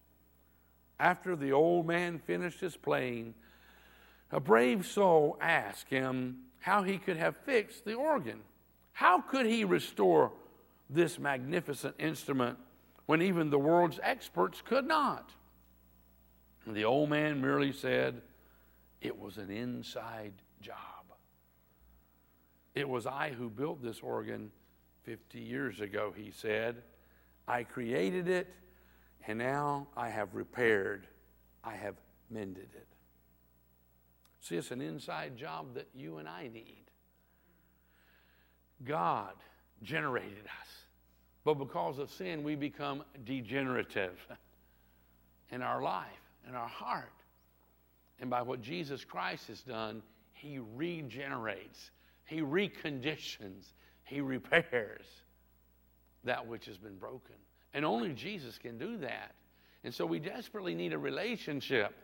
[0.98, 3.34] After the old man finished his playing,
[4.30, 8.40] a brave soul asked him how he could have fixed the organ.
[8.90, 10.32] How could he restore
[10.90, 12.58] this magnificent instrument
[13.06, 15.30] when even the world's experts could not?
[16.64, 18.20] And the old man merely said,
[19.00, 20.74] It was an inside job.
[22.74, 24.50] It was I who built this organ
[25.04, 26.82] 50 years ago, he said.
[27.46, 28.52] I created it
[29.28, 31.06] and now I have repaired,
[31.62, 31.94] I have
[32.28, 32.88] mended it.
[34.46, 36.84] See, it's an inside job that you and I need.
[38.84, 39.32] God
[39.82, 40.68] generated us,
[41.42, 44.16] but because of sin, we become degenerative
[45.50, 46.06] in our life,
[46.48, 47.12] in our heart.
[48.20, 50.00] And by what Jesus Christ has done,
[50.32, 51.90] He regenerates,
[52.24, 53.72] He reconditions,
[54.04, 55.06] He repairs
[56.22, 57.34] that which has been broken.
[57.74, 59.34] And only Jesus can do that.
[59.82, 61.96] And so we desperately need a relationship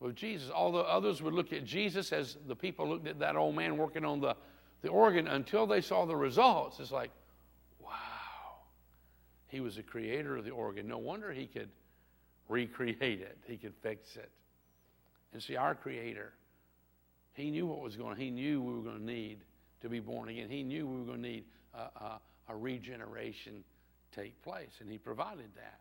[0.00, 0.50] with Jesus.
[0.50, 4.04] Although others would look at Jesus as the people looked at that old man working
[4.04, 4.34] on the,
[4.82, 6.80] the organ until they saw the results.
[6.80, 7.10] It's like,
[7.80, 7.90] wow,
[9.48, 10.88] he was the creator of the organ.
[10.88, 11.68] No wonder he could
[12.48, 14.30] recreate it, he could fix it.
[15.32, 16.32] And see, our creator,
[17.34, 18.16] he knew what was going on.
[18.16, 19.38] He knew we were going to need
[19.82, 20.48] to be born again.
[20.48, 21.44] He knew we were going to need
[21.74, 23.62] a, a, a regeneration
[24.14, 25.80] take place, and He provided that.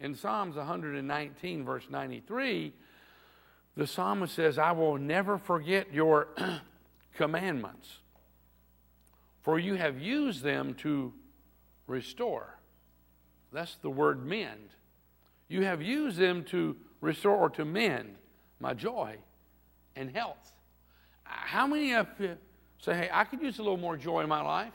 [0.00, 2.72] In Psalms 119, verse 93,
[3.78, 6.26] the psalmist says, I will never forget your
[7.14, 7.88] commandments,
[9.42, 11.12] for you have used them to
[11.86, 12.58] restore.
[13.52, 14.70] That's the word mend.
[15.46, 18.16] You have used them to restore or to mend
[18.58, 19.16] my joy
[19.94, 20.52] and health.
[21.22, 22.36] How many of you
[22.80, 24.72] say, hey, I could use a little more joy in my life?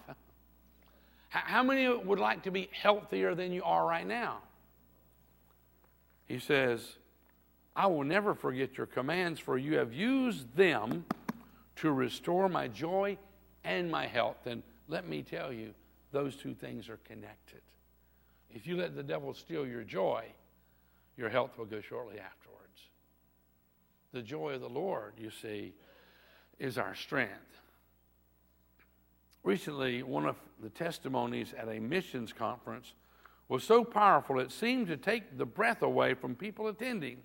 [1.28, 4.38] How many would like to be healthier than you are right now?
[6.26, 6.96] He says,
[7.76, 11.06] I will never forget your commands, for you have used them
[11.78, 13.18] to restore my joy
[13.64, 14.46] and my health.
[14.46, 15.74] And let me tell you,
[16.12, 17.62] those two things are connected.
[18.52, 20.26] If you let the devil steal your joy,
[21.18, 22.90] your health will go shortly afterwards.
[24.12, 25.74] The joy of the Lord, you see,
[26.60, 27.34] is our strength.
[29.44, 32.94] Recently, one of the testimonies at a missions conference
[33.50, 37.18] was so powerful it seemed to take the breath away from people attending.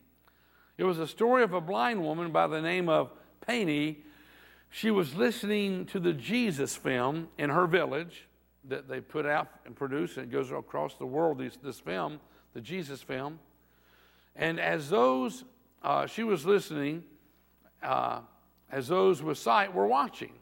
[0.79, 3.11] It was a story of a blind woman by the name of
[3.45, 3.99] Penny.
[4.71, 8.29] She was listening to the Jesus film in her village
[8.69, 12.21] that they put out and produced, and it goes across the world, this, this film,
[12.55, 13.41] the Jesus film.
[14.37, 15.45] And as those,
[15.83, 17.03] uh, she was listening,
[17.83, 18.21] uh,
[18.71, 20.33] as those with sight were watching.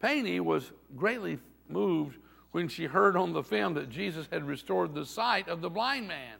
[0.00, 1.38] Penny was greatly
[1.68, 2.16] moved
[2.52, 6.08] when she heard on the film that Jesus had restored the sight of the blind
[6.08, 6.36] man.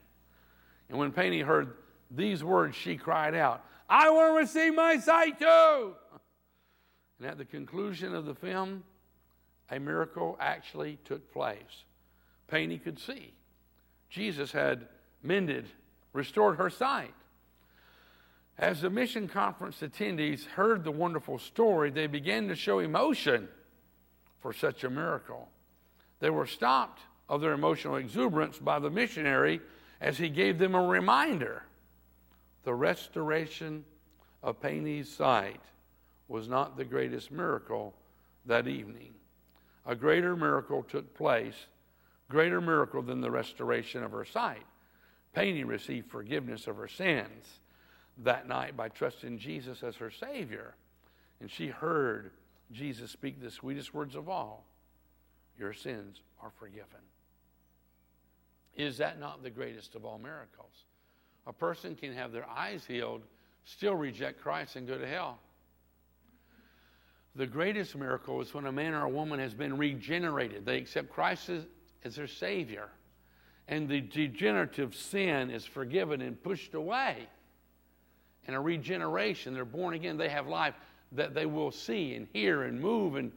[0.89, 1.75] And when Penny heard
[2.11, 5.95] these words, she cried out, I want to receive my sight too.
[7.19, 8.85] And at the conclusion of the film,
[9.71, 11.85] a miracle actually took place.
[12.47, 13.33] Penny could see.
[14.09, 14.89] Jesus had
[15.23, 15.67] mended,
[16.13, 17.15] restored her sight.
[18.59, 23.49] As the mission conference attendees heard the wonderful story, they began to show emotion
[24.41, 25.49] for such a miracle.
[26.21, 29.61] They were stopped of their emotional exuberance by the missionary
[30.01, 31.63] as he gave them a reminder.
[32.69, 33.83] The restoration
[34.43, 35.63] of Penny's sight
[36.29, 37.95] was not the greatest miracle
[38.45, 39.15] that evening.
[39.87, 41.55] A greater miracle took place,
[42.29, 44.67] greater miracle than the restoration of her sight.
[45.33, 47.47] Penny received forgiveness of her sins
[48.19, 50.75] that night by trusting Jesus as her Savior.
[51.41, 52.33] And she heard
[52.71, 54.67] Jesus speak the sweetest words of all
[55.59, 57.01] Your sins are forgiven.
[58.77, 60.85] Is that not the greatest of all miracles?
[61.49, 63.23] A person can have their eyes healed,
[63.65, 65.39] still reject Christ, and go to hell.
[67.35, 70.67] The greatest miracle is when a man or a woman has been regenerated.
[70.67, 71.67] They accept Christ as,
[72.05, 72.91] as their Savior,
[73.67, 77.27] and the degenerative sin is forgiven and pushed away
[78.47, 79.55] and a regeneration.
[79.55, 80.17] They're born again.
[80.17, 80.75] They have life
[81.13, 83.33] that they will see and hear and move and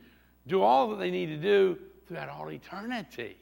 [0.48, 3.38] do all that they need to do throughout all eternity.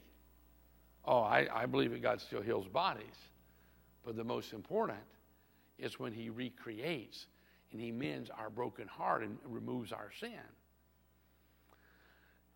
[1.04, 3.06] Oh, I, I believe that God still heals bodies.
[4.04, 4.98] But the most important
[5.78, 7.26] is when He recreates
[7.72, 10.30] and He mends our broken heart and removes our sin.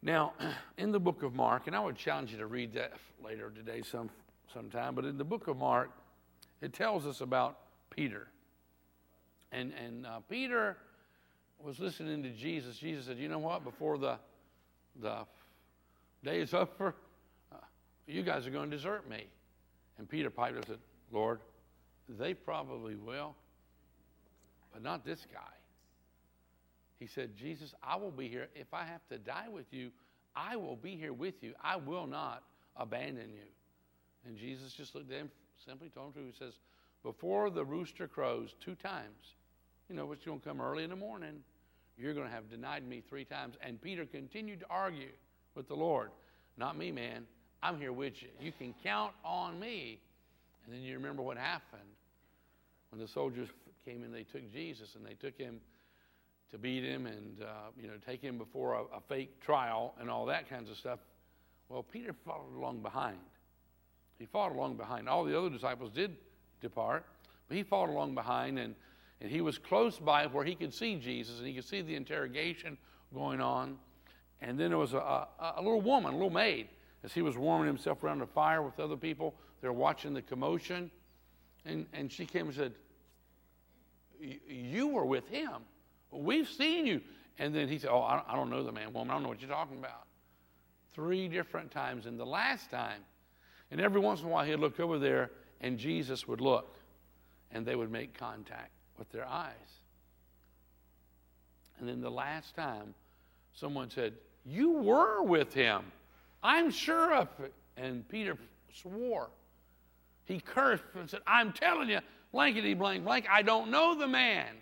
[0.03, 0.35] Now,
[0.79, 2.93] in the book of Mark, and I would challenge you to read that
[3.23, 4.11] later today some,
[4.53, 5.91] sometime, but in the book of Mark,
[6.61, 7.59] it tells us about
[7.91, 8.29] Peter.
[9.53, 10.77] And, and uh, Peter
[11.59, 12.77] was listening to Jesus.
[12.77, 13.65] Jesus said, You know what?
[13.65, 14.19] Before the,
[15.01, 15.25] the
[16.23, 16.95] day is over,
[17.53, 17.57] uh,
[18.07, 19.27] you guys are going to desert me.
[19.97, 20.79] And Peter piped up and said,
[21.15, 21.41] Lord,
[22.09, 23.35] they probably will,
[24.73, 25.41] but not this guy.
[26.99, 28.49] He said, Jesus, I will be here.
[28.55, 29.91] If I have to die with you,
[30.35, 31.55] I will be here with you.
[31.63, 32.43] I will not
[32.77, 33.47] abandon you.
[34.27, 35.31] And Jesus just looked at him,
[35.65, 36.55] simply told him, He says,
[37.03, 39.35] Before the rooster crows two times,
[39.89, 41.43] you know, it's going to come early in the morning.
[41.97, 43.55] You're going to have denied me three times.
[43.61, 45.13] And Peter continued to argue
[45.55, 46.11] with the Lord.
[46.57, 47.27] Not me, man.
[47.63, 48.29] I'm here with you.
[48.41, 50.01] You can count on me.
[50.65, 51.83] And then you remember what happened
[52.91, 53.49] when the soldiers
[53.85, 55.61] came and they took Jesus and they took him
[56.51, 60.11] to beat him and uh, you know take him before a, a fake trial and
[60.11, 61.01] all that kinds of stuff.
[61.69, 63.19] Well, Peter followed along behind.
[64.19, 65.09] He followed along behind.
[65.09, 66.17] All the other disciples did
[66.61, 67.05] depart,
[67.49, 68.75] but he followed along behind and
[69.21, 71.95] and he was close by where he could see Jesus and he could see the
[71.95, 72.77] interrogation
[73.15, 73.79] going on.
[74.41, 76.69] And then there was a, a, a little woman, a little maid,
[77.05, 79.35] as he was warming himself around the fire with other people.
[79.61, 80.91] They're watching the commotion.
[81.67, 82.73] And, and she came and said,
[84.21, 85.53] You were with him.
[86.11, 87.03] We've seen you.
[87.39, 89.11] And then he said, Oh, I don't know the man, woman.
[89.11, 90.07] I don't know what you're talking about.
[90.95, 92.07] Three different times.
[92.07, 93.03] And the last time,
[93.71, 95.31] and every once in a while he'd look over there
[95.61, 96.77] and Jesus would look
[97.51, 99.53] and they would make contact with their eyes.
[101.79, 102.95] And then the last time,
[103.53, 104.15] someone said,
[104.47, 105.83] You were with him.
[106.45, 107.55] I'm sure of it.
[107.77, 108.37] And Peter
[108.73, 109.31] swore.
[110.27, 112.01] He cursed and said, I'm telling you,
[112.33, 114.55] blankety blank blank, I don't know the man.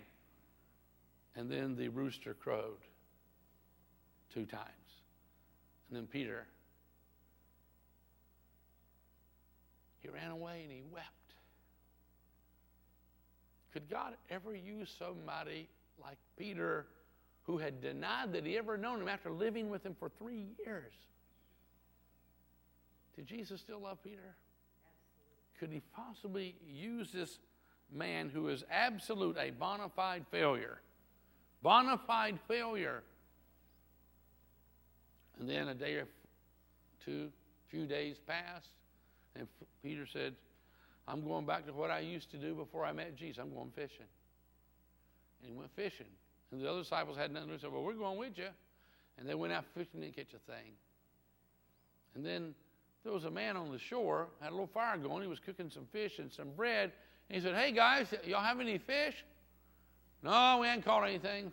[1.35, 2.77] And then the rooster crowed
[4.33, 4.69] two times.
[5.89, 6.45] And then Peter,
[10.01, 11.07] he ran away and he wept.
[13.73, 15.67] Could God ever use somebody
[16.01, 16.85] like Peter
[17.43, 20.93] who had denied that he ever known him after living with him for three years?
[23.15, 24.35] Did Jesus still love Peter?
[25.59, 27.39] Could he possibly use this
[27.91, 30.79] man who is absolute a bona fide failure?
[31.61, 33.03] Bona fide failure.
[35.39, 36.07] And then a day or
[37.05, 37.29] two,
[37.69, 38.69] few days passed,
[39.35, 39.47] and
[39.81, 40.33] Peter said,
[41.07, 43.41] I'm going back to what I used to do before I met Jesus.
[43.41, 44.05] I'm going fishing.
[45.41, 46.07] And he went fishing.
[46.51, 47.61] And the other disciples had nothing to do.
[47.61, 48.47] Said, Well, we're going with you.
[49.17, 50.71] And they went out fishing and catch a thing.
[52.15, 52.53] And then
[53.03, 55.21] there was a man on the shore, had a little fire going.
[55.21, 56.91] He was cooking some fish and some bread.
[57.29, 59.15] And he said, Hey guys, y'all have any fish?
[60.21, 61.51] No, we hadn't caught anything.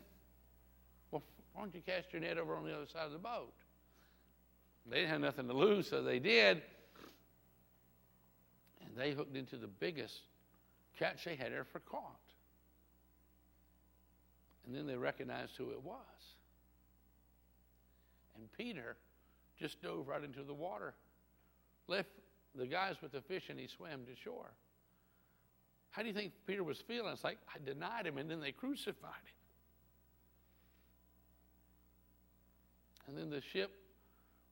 [1.10, 1.22] Well,
[1.52, 3.52] why don't you cast your net over on the other side of the boat?
[4.88, 6.62] They didn't have nothing to lose, so they did.
[8.86, 10.20] And they hooked into the biggest
[10.98, 12.20] catch they had ever caught.
[14.66, 15.96] And then they recognized who it was.
[18.36, 18.96] And Peter
[19.58, 20.94] just dove right into the water,
[21.90, 22.08] left
[22.56, 24.50] the guys with the fish, and he swam to shore.
[25.90, 27.12] How do you think Peter was feeling?
[27.12, 29.40] It's like, I denied him, and then they crucified him.
[33.08, 33.70] And then the ship,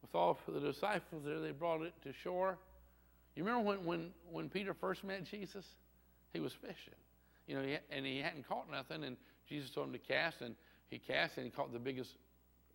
[0.02, 2.58] with all the disciples there, they brought it to shore.
[3.36, 5.64] You remember when, when, when Peter first met Jesus?
[6.32, 6.98] He was fishing.
[7.46, 9.16] You know, and he hadn't caught nothing, and
[9.48, 10.56] Jesus told him to cast, and
[10.90, 12.10] he cast, and he caught the biggest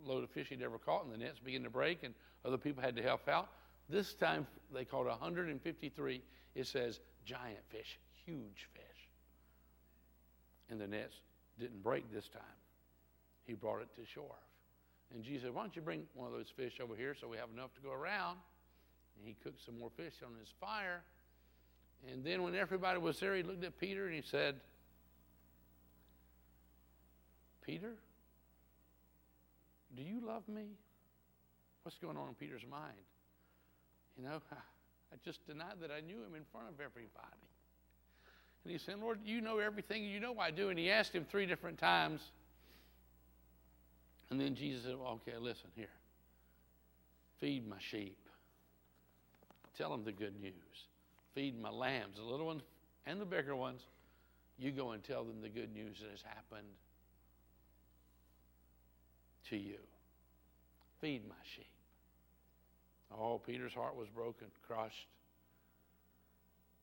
[0.05, 2.13] load of fish he'd ever caught, and the nets began to break, and
[2.45, 3.49] other people had to help out.
[3.89, 6.21] This time they caught 153.
[6.55, 8.83] It says giant fish, huge fish.
[10.69, 11.15] And the nets
[11.59, 12.41] didn't break this time.
[13.45, 14.35] He brought it to shore.
[15.13, 17.37] And Jesus said, Why don't you bring one of those fish over here so we
[17.37, 18.37] have enough to go around?
[19.17, 21.03] And he cooked some more fish on his fire.
[22.11, 24.55] And then when everybody was there, he looked at Peter and he said,
[27.61, 27.93] Peter,
[29.95, 30.63] do you love me?
[31.83, 32.97] What's going on in Peter's mind?
[34.17, 37.47] You know, I just denied that I knew him in front of everybody.
[38.63, 40.03] And he said, Lord, you know everything.
[40.03, 40.69] You know I do.
[40.69, 42.21] And he asked him three different times.
[44.29, 45.89] And then Jesus said, well, okay, listen here.
[47.39, 48.17] Feed my sheep.
[49.77, 50.53] Tell them the good news.
[51.35, 52.61] Feed my lambs, the little ones
[53.05, 53.81] and the bigger ones.
[54.57, 56.67] You go and tell them the good news that has happened
[59.49, 59.79] to you.
[61.01, 61.72] Feed my sheep.
[63.19, 65.07] Oh, Peter's heart was broken, crushed.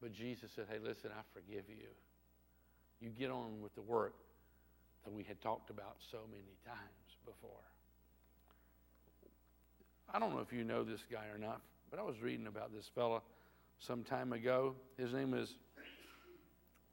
[0.00, 1.88] But Jesus said, Hey, listen, I forgive you.
[3.00, 4.14] You get on with the work
[5.04, 7.50] that we had talked about so many times before.
[10.12, 11.60] I don't know if you know this guy or not,
[11.90, 13.20] but I was reading about this fella
[13.78, 14.74] some time ago.
[14.98, 15.54] His name is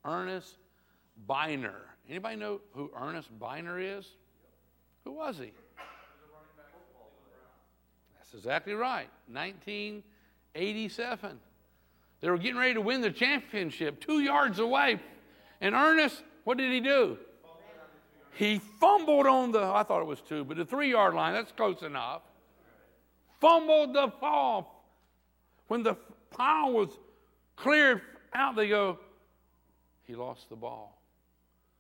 [0.06, 0.58] Ernest
[1.26, 1.82] Byner.
[2.10, 4.06] Anybody know who Ernest Byner is?
[5.04, 5.52] Who was he?
[8.38, 9.10] Exactly right.
[9.32, 11.40] 1987.
[12.22, 15.00] They were getting ready to win the championship two yards away.
[15.60, 17.18] And Ernest, what did he do?
[18.34, 21.52] He fumbled on the, I thought it was two, but the three yard line, that's
[21.52, 22.22] close enough.
[23.42, 24.86] Fumbled the ball.
[25.68, 25.96] When the
[26.30, 26.90] pile was
[27.56, 28.02] cleared
[28.34, 29.00] out, they go,
[30.04, 31.02] he lost the ball.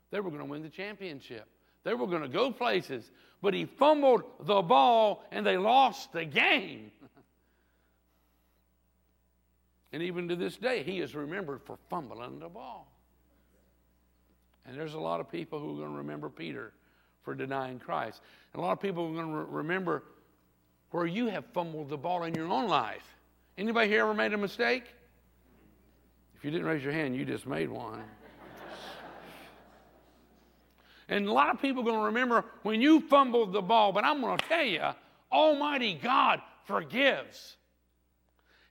[0.09, 1.47] They were going to win the championship.
[1.83, 3.11] They were going to go places,
[3.41, 6.91] but he fumbled the ball and they lost the game.
[9.93, 12.91] and even to this day, he is remembered for fumbling the ball.
[14.65, 16.73] And there's a lot of people who are going to remember Peter
[17.23, 18.21] for denying Christ.
[18.53, 20.03] And a lot of people are going to re- remember
[20.91, 23.15] where you have fumbled the ball in your own life.
[23.57, 24.83] Anybody here ever made a mistake?
[26.35, 28.03] If you didn't raise your hand, you just made one.
[31.09, 34.03] And a lot of people are going to remember when you fumbled the ball, but
[34.03, 34.81] I'm going to tell you,
[35.31, 37.55] Almighty God forgives.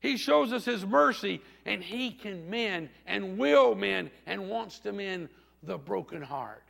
[0.00, 4.92] He shows us His mercy, and He can mend and will mend and wants to
[4.92, 5.28] mend
[5.62, 6.62] the broken heart.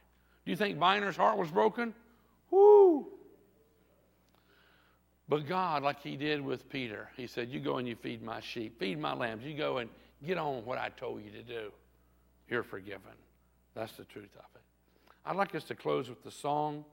[0.44, 1.92] Do you think Byner's heart was broken?
[2.50, 3.08] Woo!
[5.28, 8.40] But God, like He did with Peter, He said, You go and you feed my
[8.40, 9.44] sheep, feed my lambs.
[9.44, 9.90] You go and
[10.24, 11.72] get on what I told you to do.
[12.48, 13.02] You're forgiven.
[13.74, 14.62] That's the truth of it.
[15.26, 16.84] I'd like us to close with the song.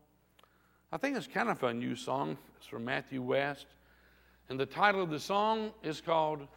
[0.91, 2.37] I think it's kind of a new song.
[2.57, 3.67] It's from Matthew West.
[4.49, 6.47] And the title of the song is called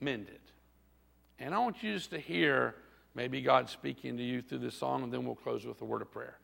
[0.00, 0.40] Mended.
[1.38, 2.74] And I want you just to hear
[3.14, 6.02] maybe God speaking to you through this song, and then we'll close with a word
[6.02, 6.36] of prayer.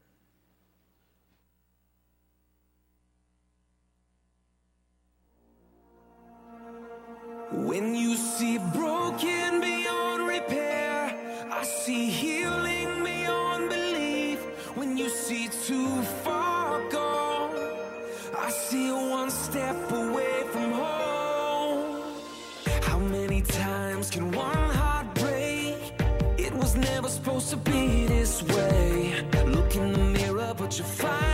[7.50, 9.65] When you see broken
[24.16, 25.76] can one heart break?
[26.38, 29.22] It was never supposed to be this way.
[29.44, 31.25] Look in the mirror, but you find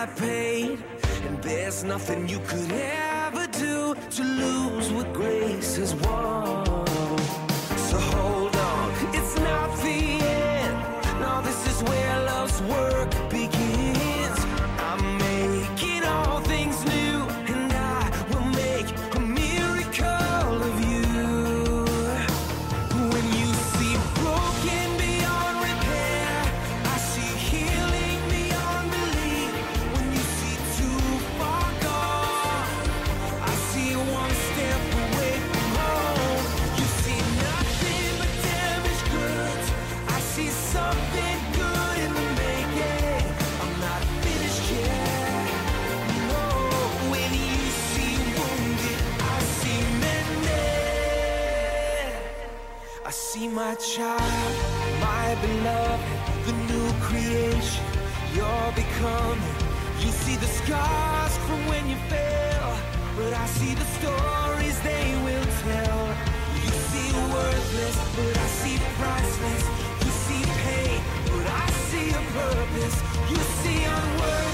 [0.00, 0.78] I paid.
[1.26, 6.64] And there's nothing you could ever do to lose what grace has won.
[7.90, 10.78] So hold on, it's not the end.
[11.20, 13.10] No, this is where love's work
[53.70, 54.54] my child,
[55.00, 57.84] my beloved, the new creation
[58.34, 59.54] you're becoming.
[60.02, 62.72] You see the scars from when you fell,
[63.16, 66.02] but I see the stories they will tell.
[66.64, 69.64] You see worthless, but I see priceless.
[70.04, 71.00] You see pain,
[71.30, 72.96] but I see a purpose.
[73.30, 74.49] You see unworthy,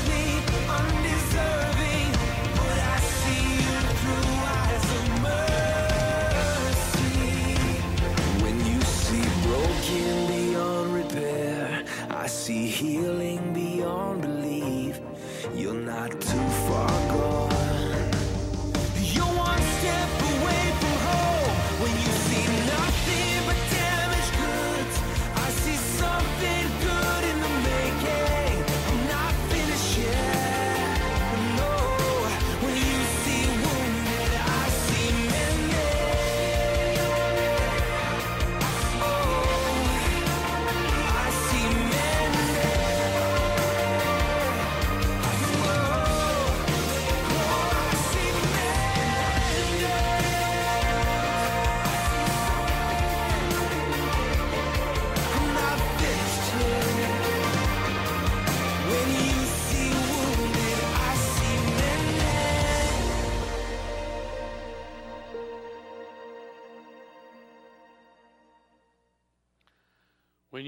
[12.46, 15.00] see healing beyond belief.
[15.56, 16.95] You're not too far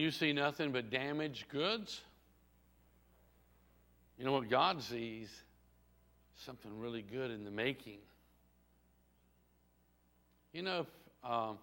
[0.08, 2.00] you see nothing but damaged goods,
[4.18, 5.28] you know what God sees?
[6.46, 7.98] Something really good in the making.
[10.54, 11.58] You know, if, um,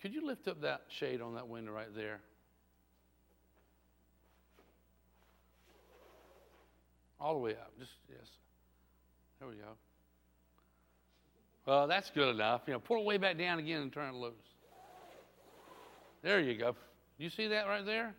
[0.00, 2.20] could you lift up that shade on that window right there?
[7.20, 7.70] All the way up.
[7.78, 8.28] Just, yes.
[9.38, 9.72] There we go.
[11.66, 12.62] Well, that's good enough.
[12.66, 14.32] You know, pull it way back down again and turn it loose.
[16.22, 16.74] There you go.
[17.20, 18.14] You see that right there?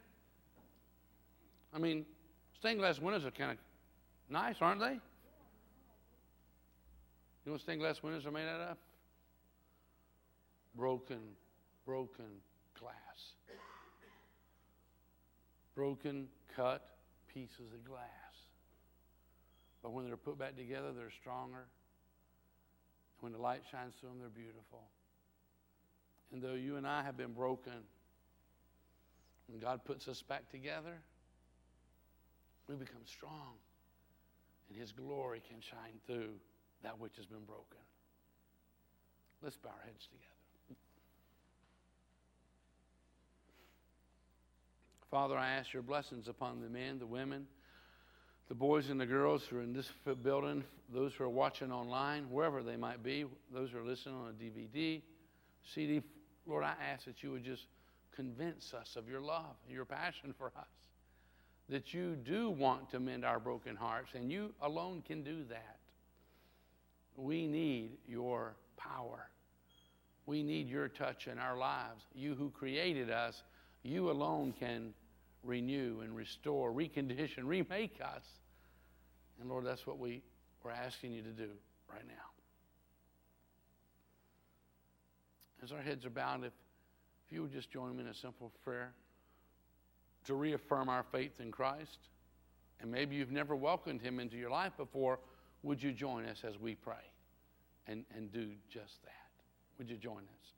[1.74, 2.06] I mean,
[2.60, 3.58] stained glass windows are kind of
[4.30, 4.94] nice, aren't they?
[4.94, 5.00] You
[7.48, 8.78] know what stained glass windows are made out of?
[10.76, 11.18] Broken,
[11.84, 12.28] broken
[12.80, 12.94] glass.
[15.74, 16.86] Broken, cut
[17.34, 18.06] pieces of glass.
[19.82, 21.66] But when they're put back together, they're stronger.
[23.18, 24.84] And when the light shines through them, they're beautiful.
[26.32, 27.74] And though you and I have been broken,
[29.52, 30.94] when God puts us back together,
[32.68, 33.56] we become strong.
[34.70, 36.34] And His glory can shine through
[36.84, 37.78] that which has been broken.
[39.44, 40.26] Let's bow our heads together.
[45.10, 47.46] Father, I ask your blessings upon the men, the women,
[48.48, 49.92] the boys and the girls who are in this
[50.24, 54.30] building, those who are watching online, wherever they might be, those who are listening on
[54.30, 55.02] a DVD,
[55.74, 56.02] CD.
[56.48, 57.64] Lord, I ask that you would just
[58.16, 60.68] convince us of your love, your passion for us,
[61.70, 65.78] that you do want to mend our broken hearts, and you alone can do that.
[67.16, 69.30] We need your power.
[70.26, 72.04] We need your touch in our lives.
[72.14, 73.44] You who created us,
[73.84, 74.94] you alone can
[75.44, 78.24] renew and restore, recondition, remake us.
[79.40, 80.22] And Lord, that's what we,
[80.64, 81.50] we're asking you to do
[81.92, 82.14] right now.
[85.64, 86.54] As our heads are bowed, if,
[87.32, 88.92] if you would just join me in a simple prayer
[90.26, 92.10] to reaffirm our faith in Christ,
[92.82, 95.18] and maybe you've never welcomed him into your life before,
[95.64, 97.06] would you join us as we pray
[97.88, 99.30] and, and do just that?
[99.78, 100.52] Would you join us?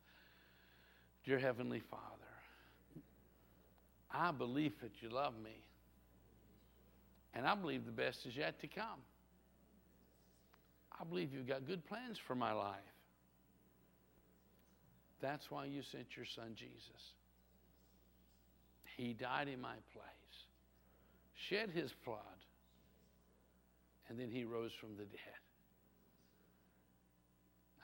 [1.24, 2.02] Dear Heavenly Father,
[4.12, 5.64] I believe that you love me.
[7.36, 9.02] And I believe the best is yet to come.
[11.00, 12.93] I believe you've got good plans for my life.
[15.24, 17.02] That's why you sent your son Jesus.
[18.98, 20.36] He died in my place,
[21.50, 22.20] shed his blood,
[24.10, 25.40] and then he rose from the dead.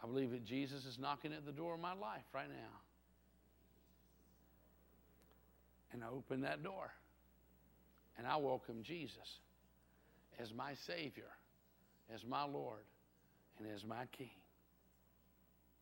[0.03, 2.77] I believe that Jesus is knocking at the door of my life right now.
[5.93, 6.91] And I open that door.
[8.17, 9.39] And I welcome Jesus
[10.39, 11.31] as my Savior,
[12.13, 12.83] as my Lord,
[13.57, 14.38] and as my King.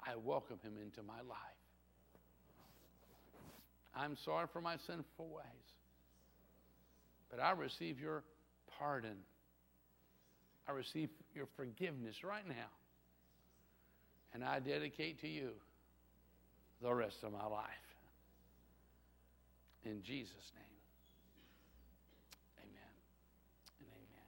[0.05, 1.37] I welcome him into my life.
[3.95, 5.67] I'm sorry for my sinful ways,
[7.31, 8.23] but I receive your
[8.77, 9.17] pardon.
[10.67, 12.69] I receive your forgiveness right now.
[14.33, 15.49] And I dedicate to you
[16.81, 17.65] the rest of my life.
[19.85, 20.77] In Jesus' name.
[22.59, 22.93] Amen
[23.79, 24.27] and amen.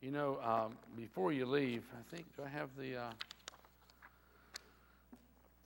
[0.00, 3.10] You know, um, before you leave, I think, do I have the, uh,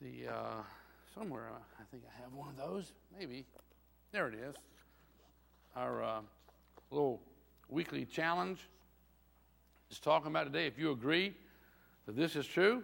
[0.01, 0.62] the, uh,
[1.14, 2.92] somewhere, uh, I think I have one of those.
[3.18, 3.44] Maybe.
[4.12, 4.55] There it is.
[5.76, 6.20] Our uh,
[6.90, 7.20] little
[7.68, 8.59] weekly challenge
[9.90, 10.66] is talking about today.
[10.66, 11.34] If you agree
[12.07, 12.82] that this is true,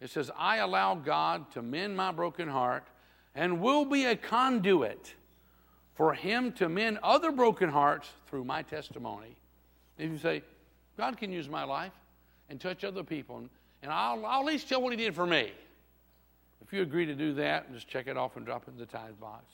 [0.00, 2.84] it says, I allow God to mend my broken heart
[3.34, 5.14] and will be a conduit
[5.94, 9.36] for Him to mend other broken hearts through my testimony.
[9.98, 10.42] If you say,
[10.96, 11.92] God can use my life
[12.48, 13.44] and touch other people,
[13.82, 15.52] and I'll, I'll at least tell what He did for me.
[16.62, 18.86] If you agree to do that, just check it off and drop it in the
[18.86, 19.44] tithe box.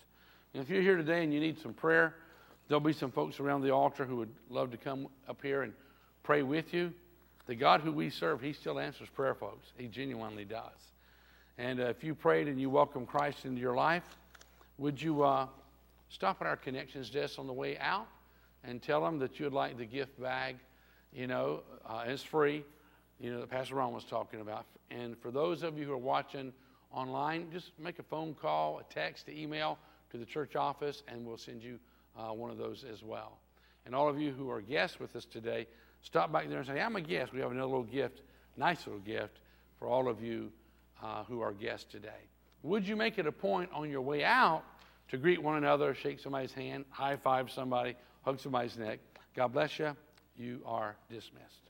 [0.52, 2.14] And if you're here today and you need some prayer,
[2.68, 5.72] there'll be some folks around the altar who would love to come up here and
[6.22, 6.92] pray with you.
[7.46, 9.68] The God who we serve, He still answers prayer, folks.
[9.76, 10.92] He genuinely does.
[11.58, 14.04] And uh, if you prayed and you welcome Christ into your life,
[14.78, 15.46] would you uh,
[16.08, 18.06] stop at our connections desk on the way out
[18.64, 20.56] and tell them that you'd like the gift bag.
[21.12, 22.64] You know, uh, it's free,
[23.20, 24.66] you know, that Pastor Ron was talking about.
[24.90, 26.52] And for those of you who are watching
[26.96, 29.78] online, just make a phone call, a text, an email
[30.10, 31.78] to the church office, and we'll send you
[32.18, 33.38] uh, one of those as well.
[33.84, 35.66] And all of you who are guests with us today,
[36.02, 37.32] stop back there and say, I'm a guest.
[37.32, 38.22] We have another little gift,
[38.56, 39.38] nice little gift
[39.78, 40.50] for all of you
[41.02, 42.08] uh, who are guests today.
[42.62, 44.64] Would you make it a point on your way out
[45.10, 47.94] to greet one another, shake somebody's hand, high five somebody,
[48.24, 48.98] hug somebody's neck.
[49.36, 49.94] God bless you.
[50.36, 51.65] You are dismissed.